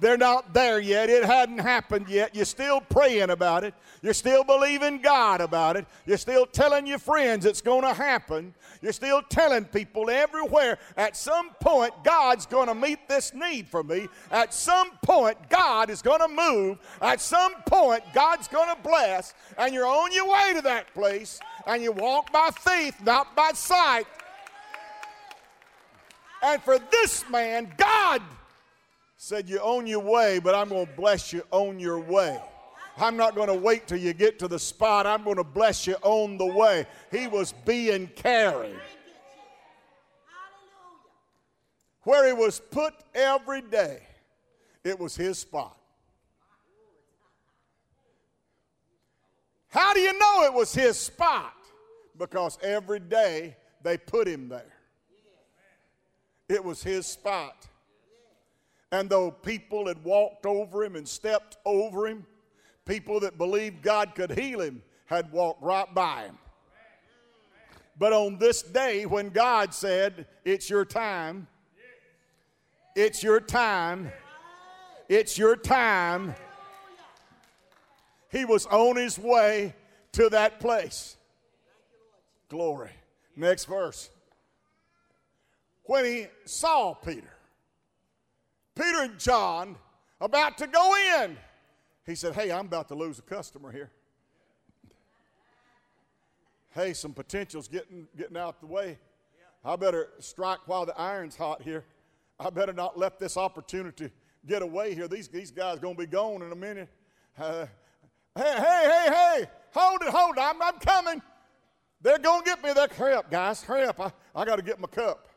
[0.00, 1.08] They're not there yet.
[1.08, 2.34] It hadn't happened yet.
[2.34, 3.74] You're still praying about it.
[4.02, 5.86] You're still believing God about it.
[6.04, 8.54] You're still telling your friends it's going to happen.
[8.82, 13.84] You're still telling people everywhere at some point God's going to meet this need for
[13.84, 14.08] me.
[14.30, 16.78] At some point God is going to move.
[17.00, 19.32] At some point God's going to bless.
[19.56, 21.38] And you're on your way to that place.
[21.66, 24.06] And you walk by faith, not by sight.
[26.42, 28.20] And for this man, God
[29.24, 32.38] said, You're on your way, but I'm going to bless you on your way.
[32.98, 35.06] I'm not going to wait till you get to the spot.
[35.06, 36.86] I'm going to bless you on the way.
[37.10, 38.76] He was being carried.
[42.02, 44.02] Where he was put every day,
[44.84, 45.76] it was his spot.
[49.68, 51.54] How do you know it was his spot?
[52.16, 54.74] Because every day they put him there.
[56.46, 57.66] It was his spot.
[58.94, 62.24] And though people had walked over him and stepped over him,
[62.84, 66.38] people that believed God could heal him had walked right by him.
[67.98, 71.48] But on this day, when God said, It's your time,
[72.94, 74.12] it's your time,
[75.08, 76.36] it's your time,
[78.30, 79.74] he was on his way
[80.12, 81.16] to that place.
[82.48, 82.92] Glory.
[83.34, 84.08] Next verse.
[85.82, 87.33] When he saw Peter,
[88.74, 89.76] Peter and John
[90.20, 91.36] about to go in.
[92.06, 93.90] He said, Hey, I'm about to lose a customer here.
[96.74, 98.98] Hey, some potential's getting, getting out the way.
[99.64, 101.84] I better strike while the iron's hot here.
[102.38, 104.10] I better not let this opportunity
[104.46, 105.06] get away here.
[105.06, 106.88] These, these guys going to be gone in a minute.
[107.38, 107.66] Uh,
[108.34, 110.40] hey, hey, hey, hey, hold it, hold it.
[110.40, 111.22] I'm, I'm coming.
[112.02, 112.88] They're going to get me there.
[112.88, 113.62] Hurry up, guys.
[113.62, 114.00] Hurry up.
[114.00, 115.28] I, I got to get my cup.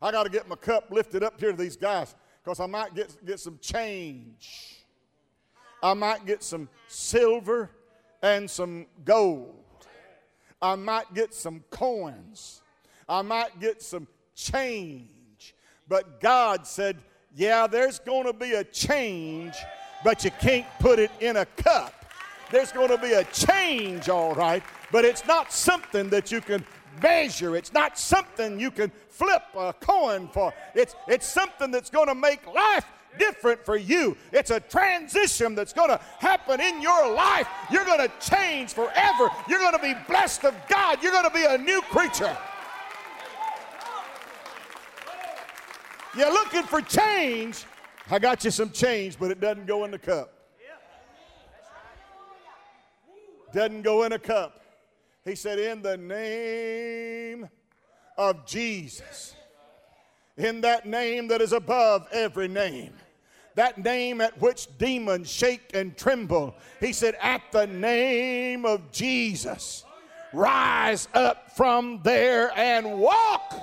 [0.00, 2.14] I got to get my cup lifted up here to these guys
[2.44, 4.84] because I might get, get some change.
[5.82, 7.70] I might get some silver
[8.22, 9.64] and some gold.
[10.60, 12.60] I might get some coins.
[13.08, 15.54] I might get some change.
[15.88, 16.98] But God said,
[17.34, 19.54] Yeah, there's going to be a change,
[20.02, 22.04] but you can't put it in a cup.
[22.50, 26.64] There's going to be a change, all right, but it's not something that you can
[27.02, 27.56] measure.
[27.56, 30.52] It's not something you can flip a coin for.
[30.74, 32.86] It's, it's something that's going to make life
[33.18, 34.16] different for you.
[34.32, 37.46] It's a transition that's going to happen in your life.
[37.70, 39.30] You're going to change forever.
[39.48, 41.02] You're going to be blessed of God.
[41.02, 42.36] You're going to be a new creature.
[46.16, 47.64] You're looking for change.
[48.10, 50.30] I got you some change, but it doesn't go in the cup.
[53.52, 54.63] Doesn't go in a cup.
[55.24, 57.48] He said, In the name
[58.18, 59.34] of Jesus,
[60.36, 62.92] in that name that is above every name,
[63.54, 66.54] that name at which demons shake and tremble.
[66.80, 69.84] He said, At the name of Jesus,
[70.32, 73.54] rise up from there and walk.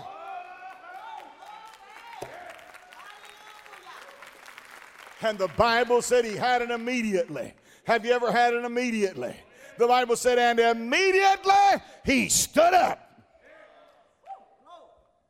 [5.23, 7.53] And the Bible said he had it immediately.
[7.83, 9.35] Have you ever had it immediately?
[9.77, 12.99] The Bible said, and immediately he stood up.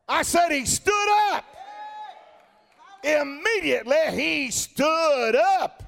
[0.08, 1.46] I said he stood up.
[3.04, 5.84] Immediately he stood up.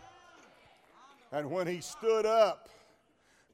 [1.31, 2.69] And when he stood up,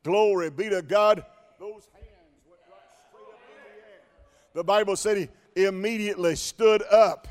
[0.03, 1.25] glory be to God,
[1.59, 4.01] those hands went right straight up in the air.
[4.53, 5.17] The Bible said
[5.55, 7.27] he immediately stood up.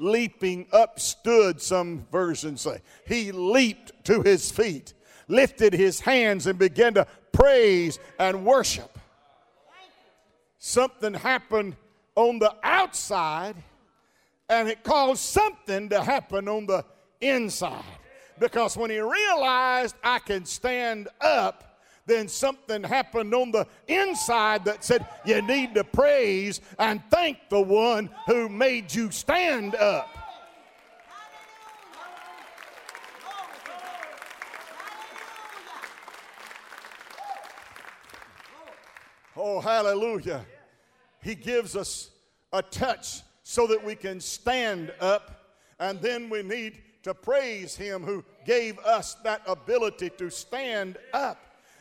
[0.00, 2.80] Leaping up stood, some versions say.
[3.06, 4.94] He leaped to his feet,
[5.28, 8.98] lifted his hands, and began to praise and worship.
[10.58, 11.76] Something happened
[12.16, 13.54] on the outside,
[14.48, 16.84] and it caused something to happen on the
[17.20, 17.84] inside.
[18.38, 21.68] Because when he realized I can stand up,
[22.06, 27.60] then something happened on the inside that said, You need to praise and thank the
[27.60, 30.17] one who made you stand up.
[39.50, 40.44] Oh, hallelujah.
[41.22, 42.10] He gives us
[42.52, 48.02] a touch so that we can stand up, and then we need to praise Him
[48.02, 51.38] who gave us that ability to stand up.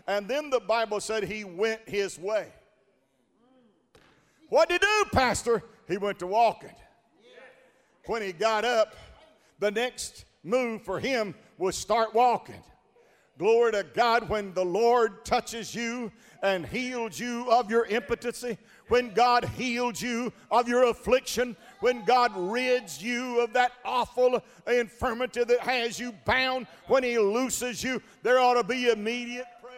[0.07, 2.47] And then the Bible said He went His way.
[4.47, 5.61] What did He do, Pastor?
[5.89, 6.76] He went to walking.
[8.05, 8.95] When he got up,
[9.59, 12.63] the next move for him was start walking.
[13.38, 16.11] Glory to God, when the Lord touches you
[16.41, 18.57] and heals you of your impotency,
[18.88, 25.43] when God heals you of your affliction, when God rids you of that awful infirmity
[25.43, 29.73] that has you bound, when He looses you, there ought to be immediate praise.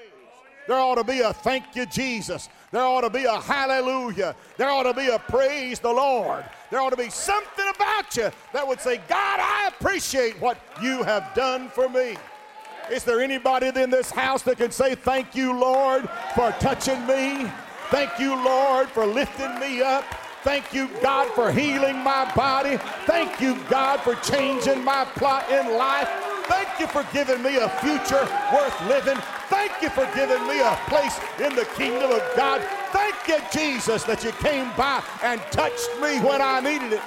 [0.67, 2.47] There ought to be a thank you, Jesus.
[2.71, 4.35] There ought to be a hallelujah.
[4.55, 6.45] There ought to be a praise the Lord.
[6.69, 11.03] There ought to be something about you that would say, God, I appreciate what you
[11.03, 12.15] have done for me.
[12.91, 17.49] Is there anybody in this house that can say, Thank you, Lord, for touching me?
[17.89, 20.03] Thank you, Lord, for lifting me up.
[20.43, 22.77] Thank you, God, for healing my body.
[23.05, 26.09] Thank you, God, for changing my plot in life.
[26.45, 29.17] Thank you for giving me a future worth living.
[29.49, 32.61] Thank you for giving me a place in the kingdom of God.
[32.91, 37.01] Thank you, Jesus, that you came by and touched me when I needed it.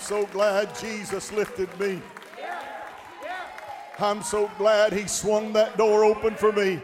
[0.00, 2.00] So glad Jesus lifted me.
[3.98, 6.80] I'm so glad He swung that door open for me.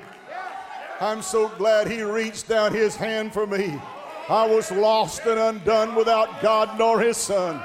[1.00, 3.80] I'm so glad He reached out His hand for me.
[4.28, 7.62] I was lost and undone without God nor His Son.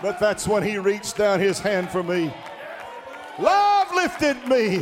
[0.00, 2.32] But that's when He reached down His hand for me.
[3.38, 4.78] Love lifted me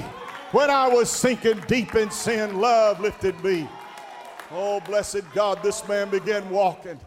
[0.52, 2.60] when I was sinking deep in sin.
[2.60, 3.68] Love lifted me.
[4.52, 7.00] Oh, blessed God, this man began walking.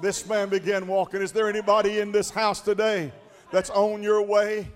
[0.00, 1.20] This man began walking.
[1.20, 3.12] Is there anybody in this house today
[3.50, 4.68] that's on your way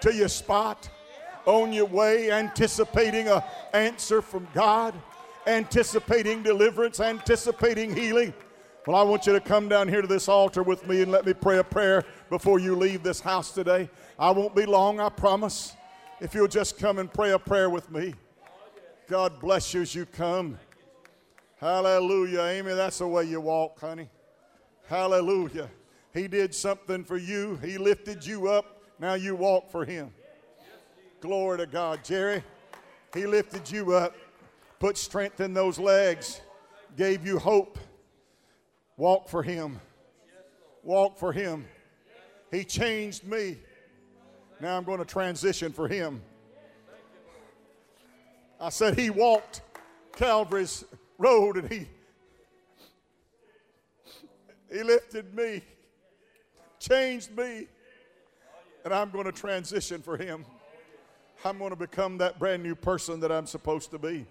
[0.00, 0.88] to your spot?
[1.44, 3.42] On your way, anticipating an
[3.72, 4.94] answer from God,
[5.48, 8.32] anticipating deliverance, anticipating healing.
[8.86, 11.26] Well, I want you to come down here to this altar with me and let
[11.26, 13.90] me pray a prayer before you leave this house today.
[14.18, 15.74] I won't be long, I promise.
[16.20, 18.14] If you'll just come and pray a prayer with me.
[19.08, 20.58] God bless you as you come.
[21.58, 22.42] Hallelujah.
[22.42, 24.08] Amy, that's the way you walk, honey.
[24.92, 25.70] Hallelujah.
[26.12, 28.82] He did something for you, He lifted you up.
[28.98, 30.12] Now you walk for Him.
[31.22, 32.04] Glory to God.
[32.04, 32.44] Jerry,
[33.14, 34.14] He lifted you up,
[34.80, 36.42] put strength in those legs,
[36.94, 37.78] gave you hope.
[38.98, 39.80] Walk for Him.
[40.82, 41.64] Walk for Him.
[42.50, 43.56] He changed me.
[44.60, 46.20] Now I'm going to transition for Him.
[48.60, 49.62] I said, He walked
[50.14, 50.84] Calvary's
[51.16, 51.88] road and He
[54.72, 55.60] he lifted me,
[56.78, 57.66] changed me,
[58.84, 60.46] and I'm going to transition for Him.
[61.44, 64.26] I'm going to become that brand new person that I'm supposed to be.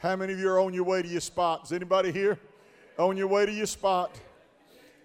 [0.00, 1.64] How many of you are on your way to your spot?
[1.64, 2.38] Is anybody here
[2.98, 4.20] on your way to your spot?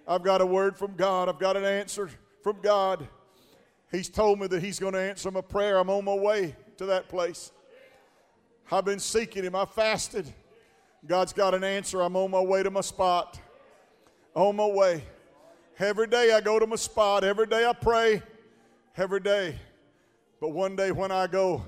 [0.06, 1.30] I've got a word from God.
[1.30, 2.10] I've got an answer
[2.44, 3.08] from God.
[3.90, 5.78] He's told me that He's going to answer my prayer.
[5.78, 7.52] I'm on my way to that place.
[8.70, 9.56] I've been seeking Him.
[9.56, 10.32] I fasted.
[11.06, 12.02] God's got an answer.
[12.02, 13.40] I'm on my way to my spot
[14.34, 15.04] on my way.
[15.80, 17.24] Every day I go to my spot.
[17.24, 18.22] Every day I pray.
[18.98, 19.56] Every day.
[20.40, 21.64] But one day when I go,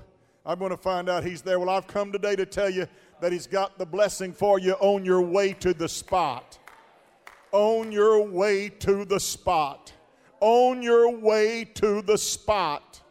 [0.46, 1.60] I'm going to find out He's there.
[1.60, 2.88] Well, I've come today to tell you
[3.22, 6.60] that He's got the blessing for you on your way to the spot.
[7.52, 9.94] On your way to the spot.
[10.40, 13.02] On your way to the spot.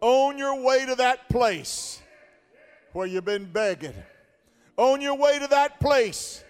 [0.00, 2.00] On your way to that place
[2.92, 3.94] where you've been begging.
[4.76, 6.42] On your way to that place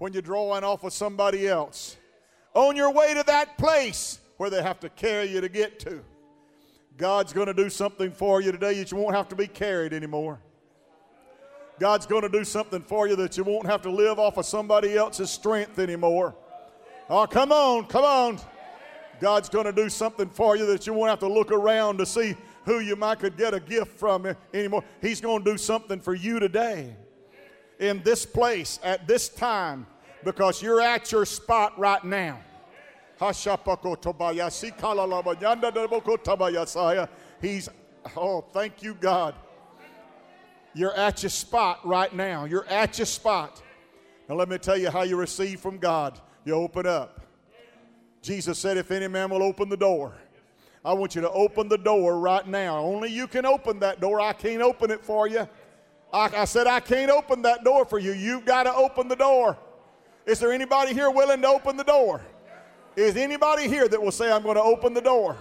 [0.00, 1.98] when you're drawing off of somebody else.
[2.54, 6.00] On your way to that place where they have to carry you to get to.
[6.96, 9.92] God's going to do something for you today that you won't have to be carried
[9.92, 10.40] anymore.
[11.78, 14.46] God's going to do something for you that you won't have to live off of
[14.46, 16.34] somebody else's strength anymore.
[17.10, 18.40] Oh, come on, come on.
[19.20, 22.06] God's going to do something for you that you won't have to look around to
[22.06, 22.34] see
[22.64, 24.82] who you might could get a gift from anymore.
[25.02, 26.96] He's going to do something for you today
[27.80, 29.86] in this place at this time
[30.22, 32.38] because you're at your spot right now.
[37.42, 37.68] He's,
[38.16, 39.34] oh, thank you, God.
[40.72, 42.44] You're at your spot right now.
[42.44, 43.62] You're at your spot.
[44.28, 46.20] Now, let me tell you how you receive from God.
[46.44, 47.20] You open up.
[48.22, 50.14] Jesus said, If any man will open the door,
[50.84, 52.78] I want you to open the door right now.
[52.78, 54.20] Only you can open that door.
[54.20, 55.48] I can't open it for you.
[56.12, 58.12] I, I said, I can't open that door for you.
[58.12, 59.56] You've got to open the door.
[60.26, 62.22] Is there anybody here willing to open the door?
[62.96, 65.36] Is anybody here that will say, I'm going to open the door?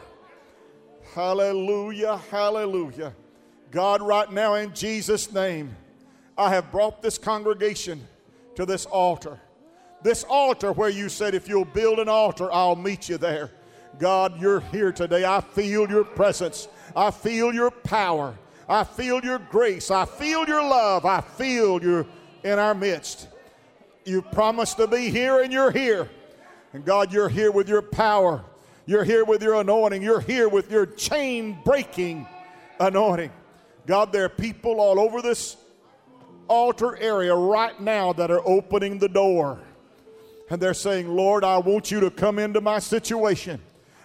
[1.13, 3.13] Hallelujah, hallelujah.
[3.71, 5.75] God, right now, in Jesus' name,
[6.37, 8.07] I have brought this congregation
[8.55, 9.39] to this altar.
[10.01, 13.51] This altar where you said, if you'll build an altar, I'll meet you there.
[13.97, 15.25] God, you're here today.
[15.25, 18.35] I feel your presence, I feel your power.
[18.69, 19.89] I feel your grace.
[19.89, 21.03] I feel your love.
[21.03, 22.05] I feel you're
[22.43, 23.27] in our midst.
[24.05, 26.07] You promised to be here and you're here.
[26.73, 28.45] And God, you're here with your power.
[28.85, 30.03] You're here with your anointing.
[30.03, 32.27] You're here with your chain breaking
[32.79, 33.31] anointing.
[33.87, 35.57] God, there are people all over this
[36.47, 39.59] altar area right now that are opening the door.
[40.51, 43.59] And they're saying, Lord, I want you to come into my situation.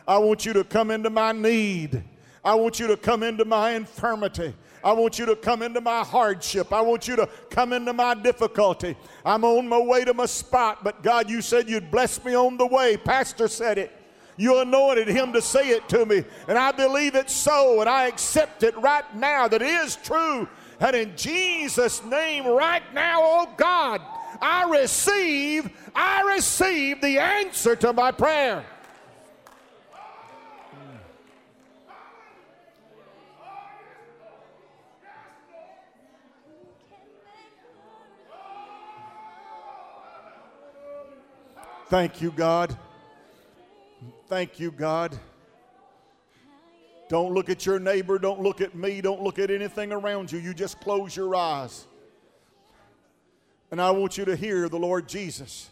[0.09, 2.03] I want you to come into my need.
[2.45, 4.55] I want you to come into my infirmity.
[4.83, 6.71] I want you to come into my hardship.
[6.71, 8.97] I want you to come into my difficulty.
[9.25, 12.59] I'm on my way to my spot, but God, you said you'd bless me on
[12.59, 12.99] the way.
[12.99, 13.93] Pastor said it.
[14.37, 18.09] You anointed him to say it to me, and I believe it's so, and I
[18.09, 20.49] accept it right now that it is true.
[20.81, 24.03] And in Jesus' name, right now, oh God,
[24.43, 28.65] I receive, I receive the answer to my prayer.
[41.95, 42.77] Thank you, God.
[44.27, 45.17] Thank you, God.
[47.09, 48.19] Don't look at your neighbor.
[48.19, 49.01] Don't look at me.
[49.01, 50.41] Don't look at anything around you.
[50.41, 51.85] You just close your eyes.
[53.71, 55.71] And I want you to hear the Lord Jesus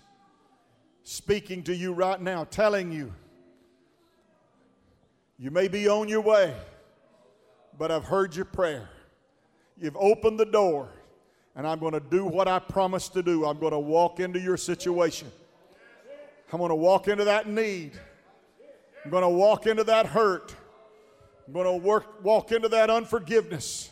[1.02, 3.12] speaking to you right now, telling you,
[5.40, 6.54] you may be on your way,
[7.76, 8.88] but I've heard your prayer.
[9.76, 10.88] You've opened the door,
[11.56, 13.44] and I'm going to do what I promised to do.
[13.44, 15.32] I'm going to walk into your situation.
[16.53, 17.98] I'm going to walk into that need.
[19.05, 20.55] I'm going to walk into that hurt.
[21.46, 23.90] I'm going to work, walk into that unforgiveness.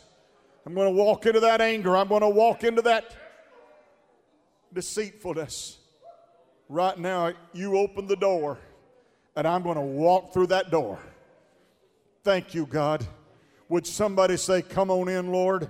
[0.65, 1.97] I'm going to walk into that anger.
[1.97, 3.15] I'm going to walk into that
[4.73, 5.79] deceitfulness.
[6.69, 8.59] Right now, you open the door,
[9.35, 10.99] and I'm going to walk through that door.
[12.23, 13.05] Thank you, God.
[13.69, 15.67] Would somebody say, Come on in, Lord?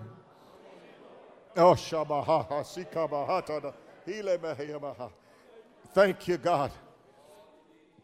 [1.56, 1.76] Oh,
[5.94, 6.72] Thank you, God.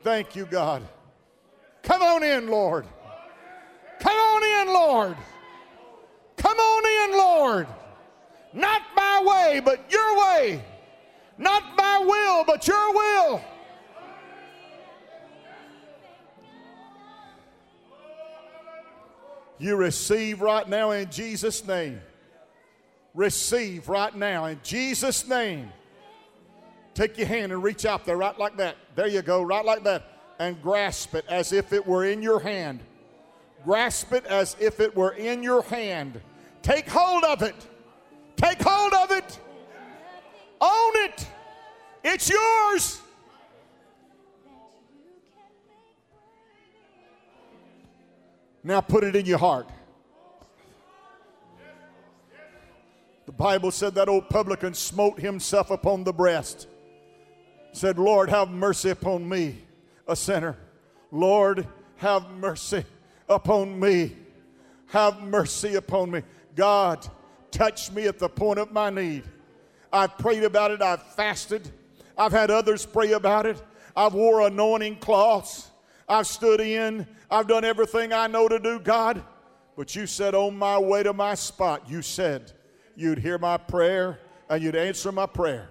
[0.01, 0.83] Thank you, God.
[1.83, 2.85] Come on in, Lord.
[3.99, 5.17] Come on in, Lord.
[6.35, 7.67] Come on in, Lord.
[8.53, 10.63] Not my way, but your way.
[11.37, 13.41] Not my will, but your will.
[19.59, 22.01] You receive right now in Jesus' name.
[23.13, 25.71] Receive right now in Jesus' name.
[26.97, 28.75] Take your hand and reach out there, right like that.
[28.95, 30.01] There you go, right like that.
[30.39, 32.79] And grasp it as if it were in your hand.
[33.63, 36.19] Grasp it as if it were in your hand.
[36.63, 37.53] Take hold of it.
[38.35, 39.39] Take hold of it.
[40.59, 41.27] Own it.
[42.03, 42.99] It's yours.
[48.63, 49.69] Now put it in your heart.
[53.27, 56.67] The Bible said that old publican smote himself upon the breast.
[57.77, 59.59] Said, Lord, have mercy upon me,
[60.07, 60.57] a sinner.
[61.11, 61.67] Lord,
[61.97, 62.83] have mercy
[63.29, 64.15] upon me.
[64.87, 66.23] Have mercy upon me.
[66.55, 67.07] God,
[67.51, 69.25] touch me at the point of my need.
[69.93, 70.81] I've prayed about it.
[70.81, 71.69] I've fasted.
[72.17, 73.61] I've had others pray about it.
[73.95, 75.69] I've wore anointing cloths.
[76.09, 77.05] I've stood in.
[77.29, 79.23] I've done everything I know to do, God.
[79.75, 82.53] But you said, on my way to my spot, you said
[82.95, 84.19] you'd hear my prayer
[84.49, 85.69] and you'd answer my prayer.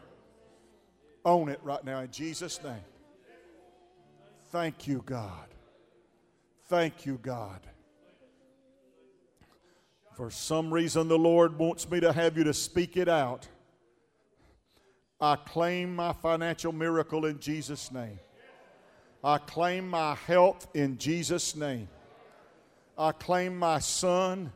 [1.26, 2.84] Own it right now in Jesus' name.
[4.50, 5.48] Thank you, God.
[6.68, 7.60] Thank you, God.
[10.16, 13.48] For some reason, the Lord wants me to have you to speak it out.
[15.20, 18.20] I claim my financial miracle in Jesus' name.
[19.24, 21.88] I claim my health in Jesus' name.
[22.96, 24.52] I claim my son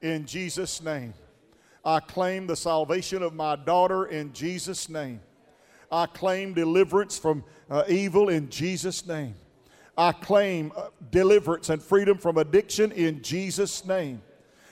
[0.00, 1.12] in Jesus' name.
[1.84, 5.20] I claim the salvation of my daughter in Jesus' name.
[5.94, 9.36] I claim deliverance from uh, evil in Jesus' name.
[9.96, 14.20] I claim uh, deliverance and freedom from addiction in Jesus' name.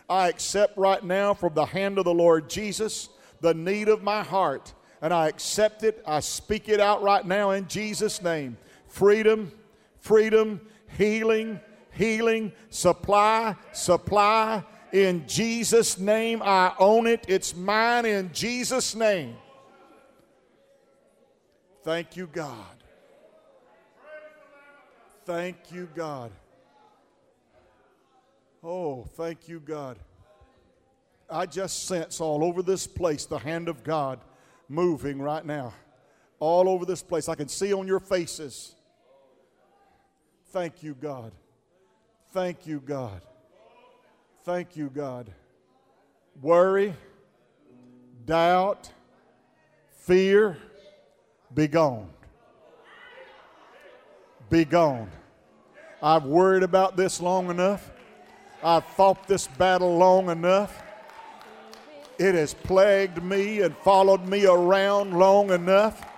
[0.09, 3.09] I accept right now from the hand of the Lord Jesus
[3.41, 6.03] the need of my heart, and I accept it.
[6.05, 8.57] I speak it out right now in Jesus' name.
[8.89, 9.53] Freedom,
[10.01, 10.61] freedom,
[10.99, 11.61] healing,
[11.93, 14.65] healing, supply, supply.
[14.93, 17.25] In Jesus' name, I own it.
[17.29, 19.37] It's mine in Jesus' name.
[21.83, 22.77] Thank you, God.
[25.25, 26.31] Thank you, God.
[28.63, 29.99] Oh, thank you, God.
[31.29, 34.21] I just sense all over this place the hand of God
[34.69, 35.75] moving right now.
[36.39, 37.29] All over this place.
[37.29, 38.77] I can see on your faces.
[40.51, 41.33] Thank you, God.
[42.33, 43.23] Thank you, God.
[44.45, 45.31] Thank you, God.
[46.41, 46.95] Worry,
[48.25, 48.91] doubt,
[50.01, 50.57] fear,
[51.55, 52.09] be gone.
[54.51, 55.11] Be gone.
[56.03, 57.91] I've worried about this long enough.
[58.63, 60.83] I've fought this battle long enough.
[62.19, 66.09] It has plagued me and followed me around long enough.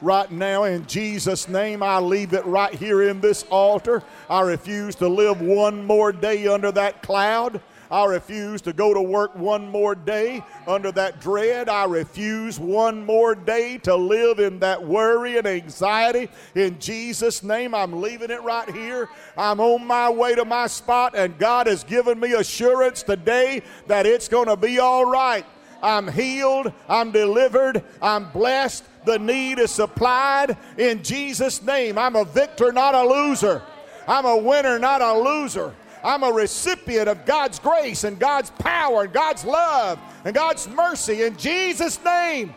[0.00, 4.02] Right now, in Jesus' name, I leave it right here in this altar.
[4.28, 7.60] I refuse to live one more day under that cloud.
[7.92, 11.68] I refuse to go to work one more day under that dread.
[11.68, 16.30] I refuse one more day to live in that worry and anxiety.
[16.54, 19.10] In Jesus' name, I'm leaving it right here.
[19.36, 24.06] I'm on my way to my spot, and God has given me assurance today that
[24.06, 25.44] it's going to be all right.
[25.82, 28.84] I'm healed, I'm delivered, I'm blessed.
[29.04, 31.98] The need is supplied in Jesus' name.
[31.98, 33.60] I'm a victor, not a loser.
[34.08, 35.74] I'm a winner, not a loser.
[36.04, 41.22] I'm a recipient of God's grace and God's power and God's love and God's mercy
[41.22, 42.54] in Jesus' name.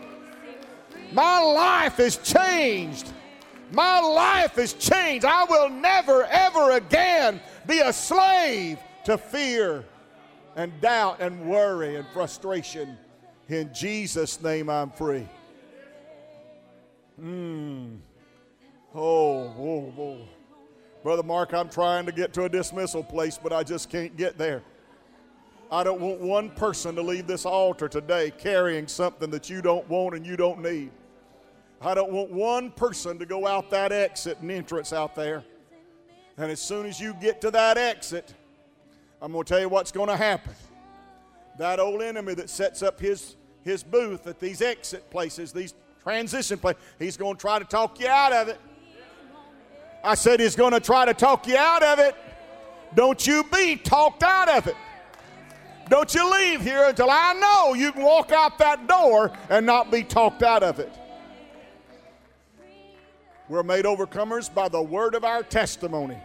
[1.12, 3.12] My life is changed.
[3.72, 5.26] My life is changed.
[5.26, 9.86] I will never, ever again be a slave to fear
[10.56, 12.98] and doubt and worry and frustration.
[13.48, 15.28] In Jesus' name, I'm free.
[17.22, 18.00] Mm.
[18.94, 20.28] Oh, oh.
[21.06, 24.40] Brother Mark, I'm trying to get to a dismissal place, but I just can't get
[24.40, 24.64] there.
[25.72, 29.88] I don't want one person to leave this altar today carrying something that you don't
[29.88, 30.90] want and you don't need.
[31.80, 35.44] I don't want one person to go out that exit and entrance out there.
[36.38, 38.34] And as soon as you get to that exit,
[39.22, 40.56] I'm going to tell you what's going to happen.
[41.60, 46.58] That old enemy that sets up his, his booth at these exit places, these transition
[46.58, 48.60] places, he's going to try to talk you out of it.
[50.06, 52.16] I said he's going to try to talk you out of it.
[52.94, 54.76] Don't you be talked out of it.
[55.90, 59.92] Don't you leave here until I know you can walk out that door and not
[59.92, 60.92] be talked out of it.
[63.50, 66.18] We're made overcomers by the word of our testimony.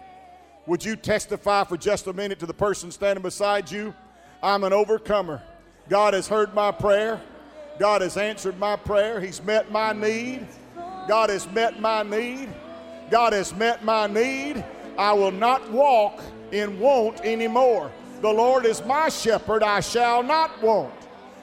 [0.66, 3.94] Would you testify for just a minute to the person standing beside you?
[4.42, 5.42] I'm an overcomer.
[5.88, 7.20] God has heard my prayer.
[7.78, 9.20] God has answered my prayer.
[9.20, 10.46] He's met my need.
[11.08, 12.48] God has met my need.
[13.10, 14.64] God has met my need.
[14.96, 16.20] I will not walk
[16.52, 17.90] in want anymore.
[18.20, 20.92] The Lord is my shepherd, I shall not want.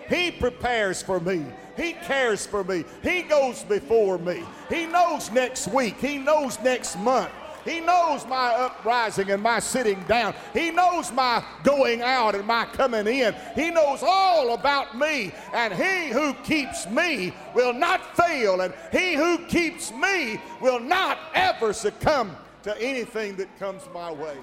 [0.09, 1.45] He prepares for me.
[1.75, 2.83] He cares for me.
[3.03, 4.43] He goes before me.
[4.69, 5.97] He knows next week.
[5.99, 7.29] He knows next month.
[7.67, 10.33] He knows my uprising and my sitting down.
[10.53, 13.35] He knows my going out and my coming in.
[13.55, 15.33] He knows all about me.
[15.53, 18.61] And he who keeps me will not fail.
[18.61, 24.37] And he who keeps me will not ever succumb to anything that comes my way.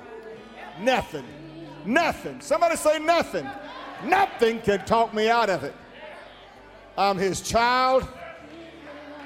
[0.80, 1.24] Nothing.
[1.86, 2.42] Nothing.
[2.42, 3.48] Somebody say nothing.
[4.04, 5.74] Nothing can talk me out of it.
[6.98, 8.06] I'm his child.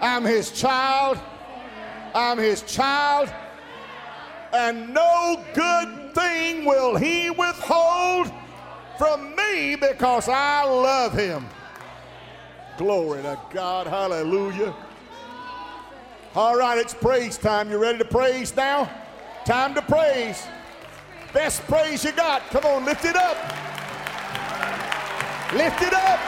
[0.00, 1.18] I'm his child.
[2.14, 3.28] I'm his child.
[4.52, 8.32] And no good thing will he withhold
[8.96, 11.46] from me because I love him.
[12.76, 13.86] Glory to God.
[13.86, 14.74] Hallelujah.
[16.34, 17.70] All right, it's praise time.
[17.70, 18.90] You ready to praise now?
[19.44, 20.46] Time to praise.
[21.32, 22.42] Best praise you got.
[22.50, 23.36] Come on, lift it up.
[25.52, 26.20] Lift it up.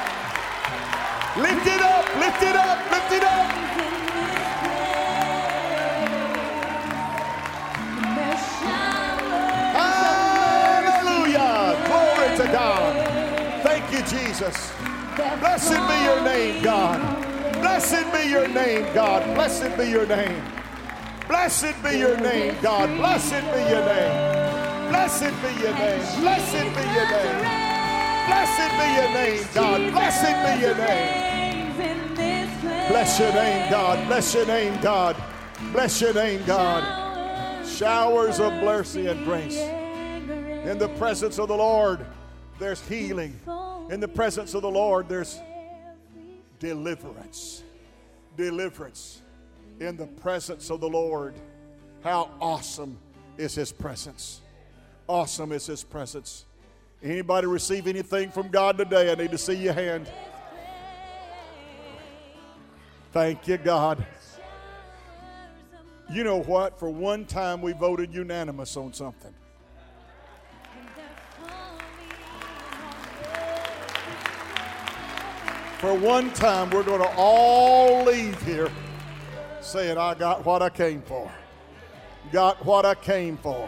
[1.36, 2.16] Lift it up.
[2.16, 2.90] Lift it up.
[2.90, 3.69] Lift it up.
[12.53, 13.62] God.
[13.62, 14.72] Thank you, Jesus.
[15.16, 17.01] Blessed be your name, God.
[17.55, 19.22] Blessed be your name, God.
[19.34, 20.42] Blessed be your name.
[21.28, 22.88] Blessed be your name, God.
[22.96, 24.90] Blessed be your name.
[24.90, 26.20] Blessed be your name.
[26.20, 27.61] Blessed be your name.
[28.26, 29.92] Blessed be your name, God.
[29.92, 31.30] Blessed be your name.
[32.88, 34.07] Bless your name, God.
[34.09, 35.16] Bless your name, God.
[35.72, 37.66] Bless your name, God.
[37.66, 39.57] Showers of mercy and grace.
[39.57, 42.05] In the presence of the Lord,
[42.61, 43.40] there's healing.
[43.90, 45.40] In the presence of the Lord, there's
[46.61, 47.64] deliverance.
[48.36, 49.22] Deliverance.
[49.80, 51.34] In the presence of the Lord.
[52.04, 52.98] How awesome
[53.36, 54.40] is His presence!
[55.06, 56.44] Awesome is His presence.
[57.02, 59.11] Anybody receive anything from God today?
[59.11, 60.08] I need to see your hand.
[63.12, 64.04] Thank you, God.
[66.12, 66.78] You know what?
[66.78, 69.34] For one time, we voted unanimous on something.
[75.81, 78.70] For one time, we're going to all leave here
[79.62, 81.33] saying, I got what I came for.
[82.31, 83.66] Got what I came for.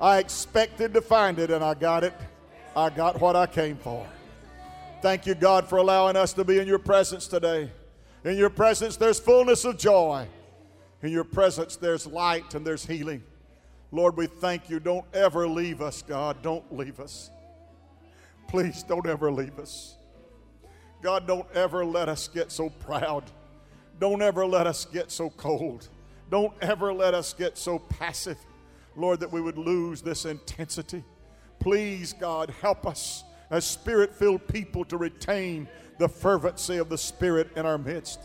[0.00, 2.14] I expected to find it and I got it.
[2.76, 4.06] I got what I came for.
[5.02, 7.72] Thank you, God, for allowing us to be in your presence today.
[8.22, 10.28] In your presence, there's fullness of joy.
[11.02, 13.20] In your presence, there's light and there's healing.
[13.90, 14.78] Lord, we thank you.
[14.78, 16.40] Don't ever leave us, God.
[16.40, 17.32] Don't leave us.
[18.46, 19.96] Please don't ever leave us.
[21.02, 23.24] God, don't ever let us get so proud.
[23.98, 25.88] Don't ever let us get so cold.
[26.30, 28.38] Don't ever let us get so passive,
[28.96, 31.04] Lord, that we would lose this intensity.
[31.58, 37.50] Please, God, help us as spirit filled people to retain the fervency of the Spirit
[37.54, 38.18] in our midst.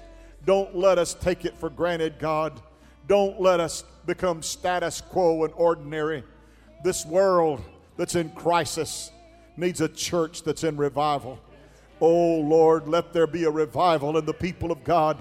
[0.45, 2.59] Don't let us take it for granted, God.
[3.07, 6.23] Don't let us become status quo and ordinary.
[6.84, 7.61] This world
[7.97, 9.11] that's in crisis
[9.57, 11.39] needs a church that's in revival.
[11.99, 15.17] Oh Lord, let there be a revival in the people of God.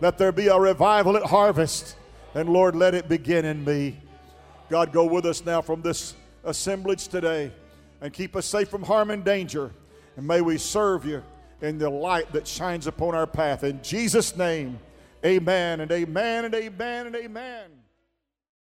[0.00, 1.96] Let there be a revival at harvest.
[2.34, 4.00] And Lord, let it begin in me.
[4.68, 6.14] God, go with us now from this
[6.44, 7.52] assemblage today
[8.00, 9.72] and keep us safe from harm and danger.
[10.16, 11.22] And may we serve you
[11.60, 13.64] in the light that shines upon our path.
[13.64, 14.78] In Jesus' name,
[15.24, 17.79] amen and amen and amen and amen.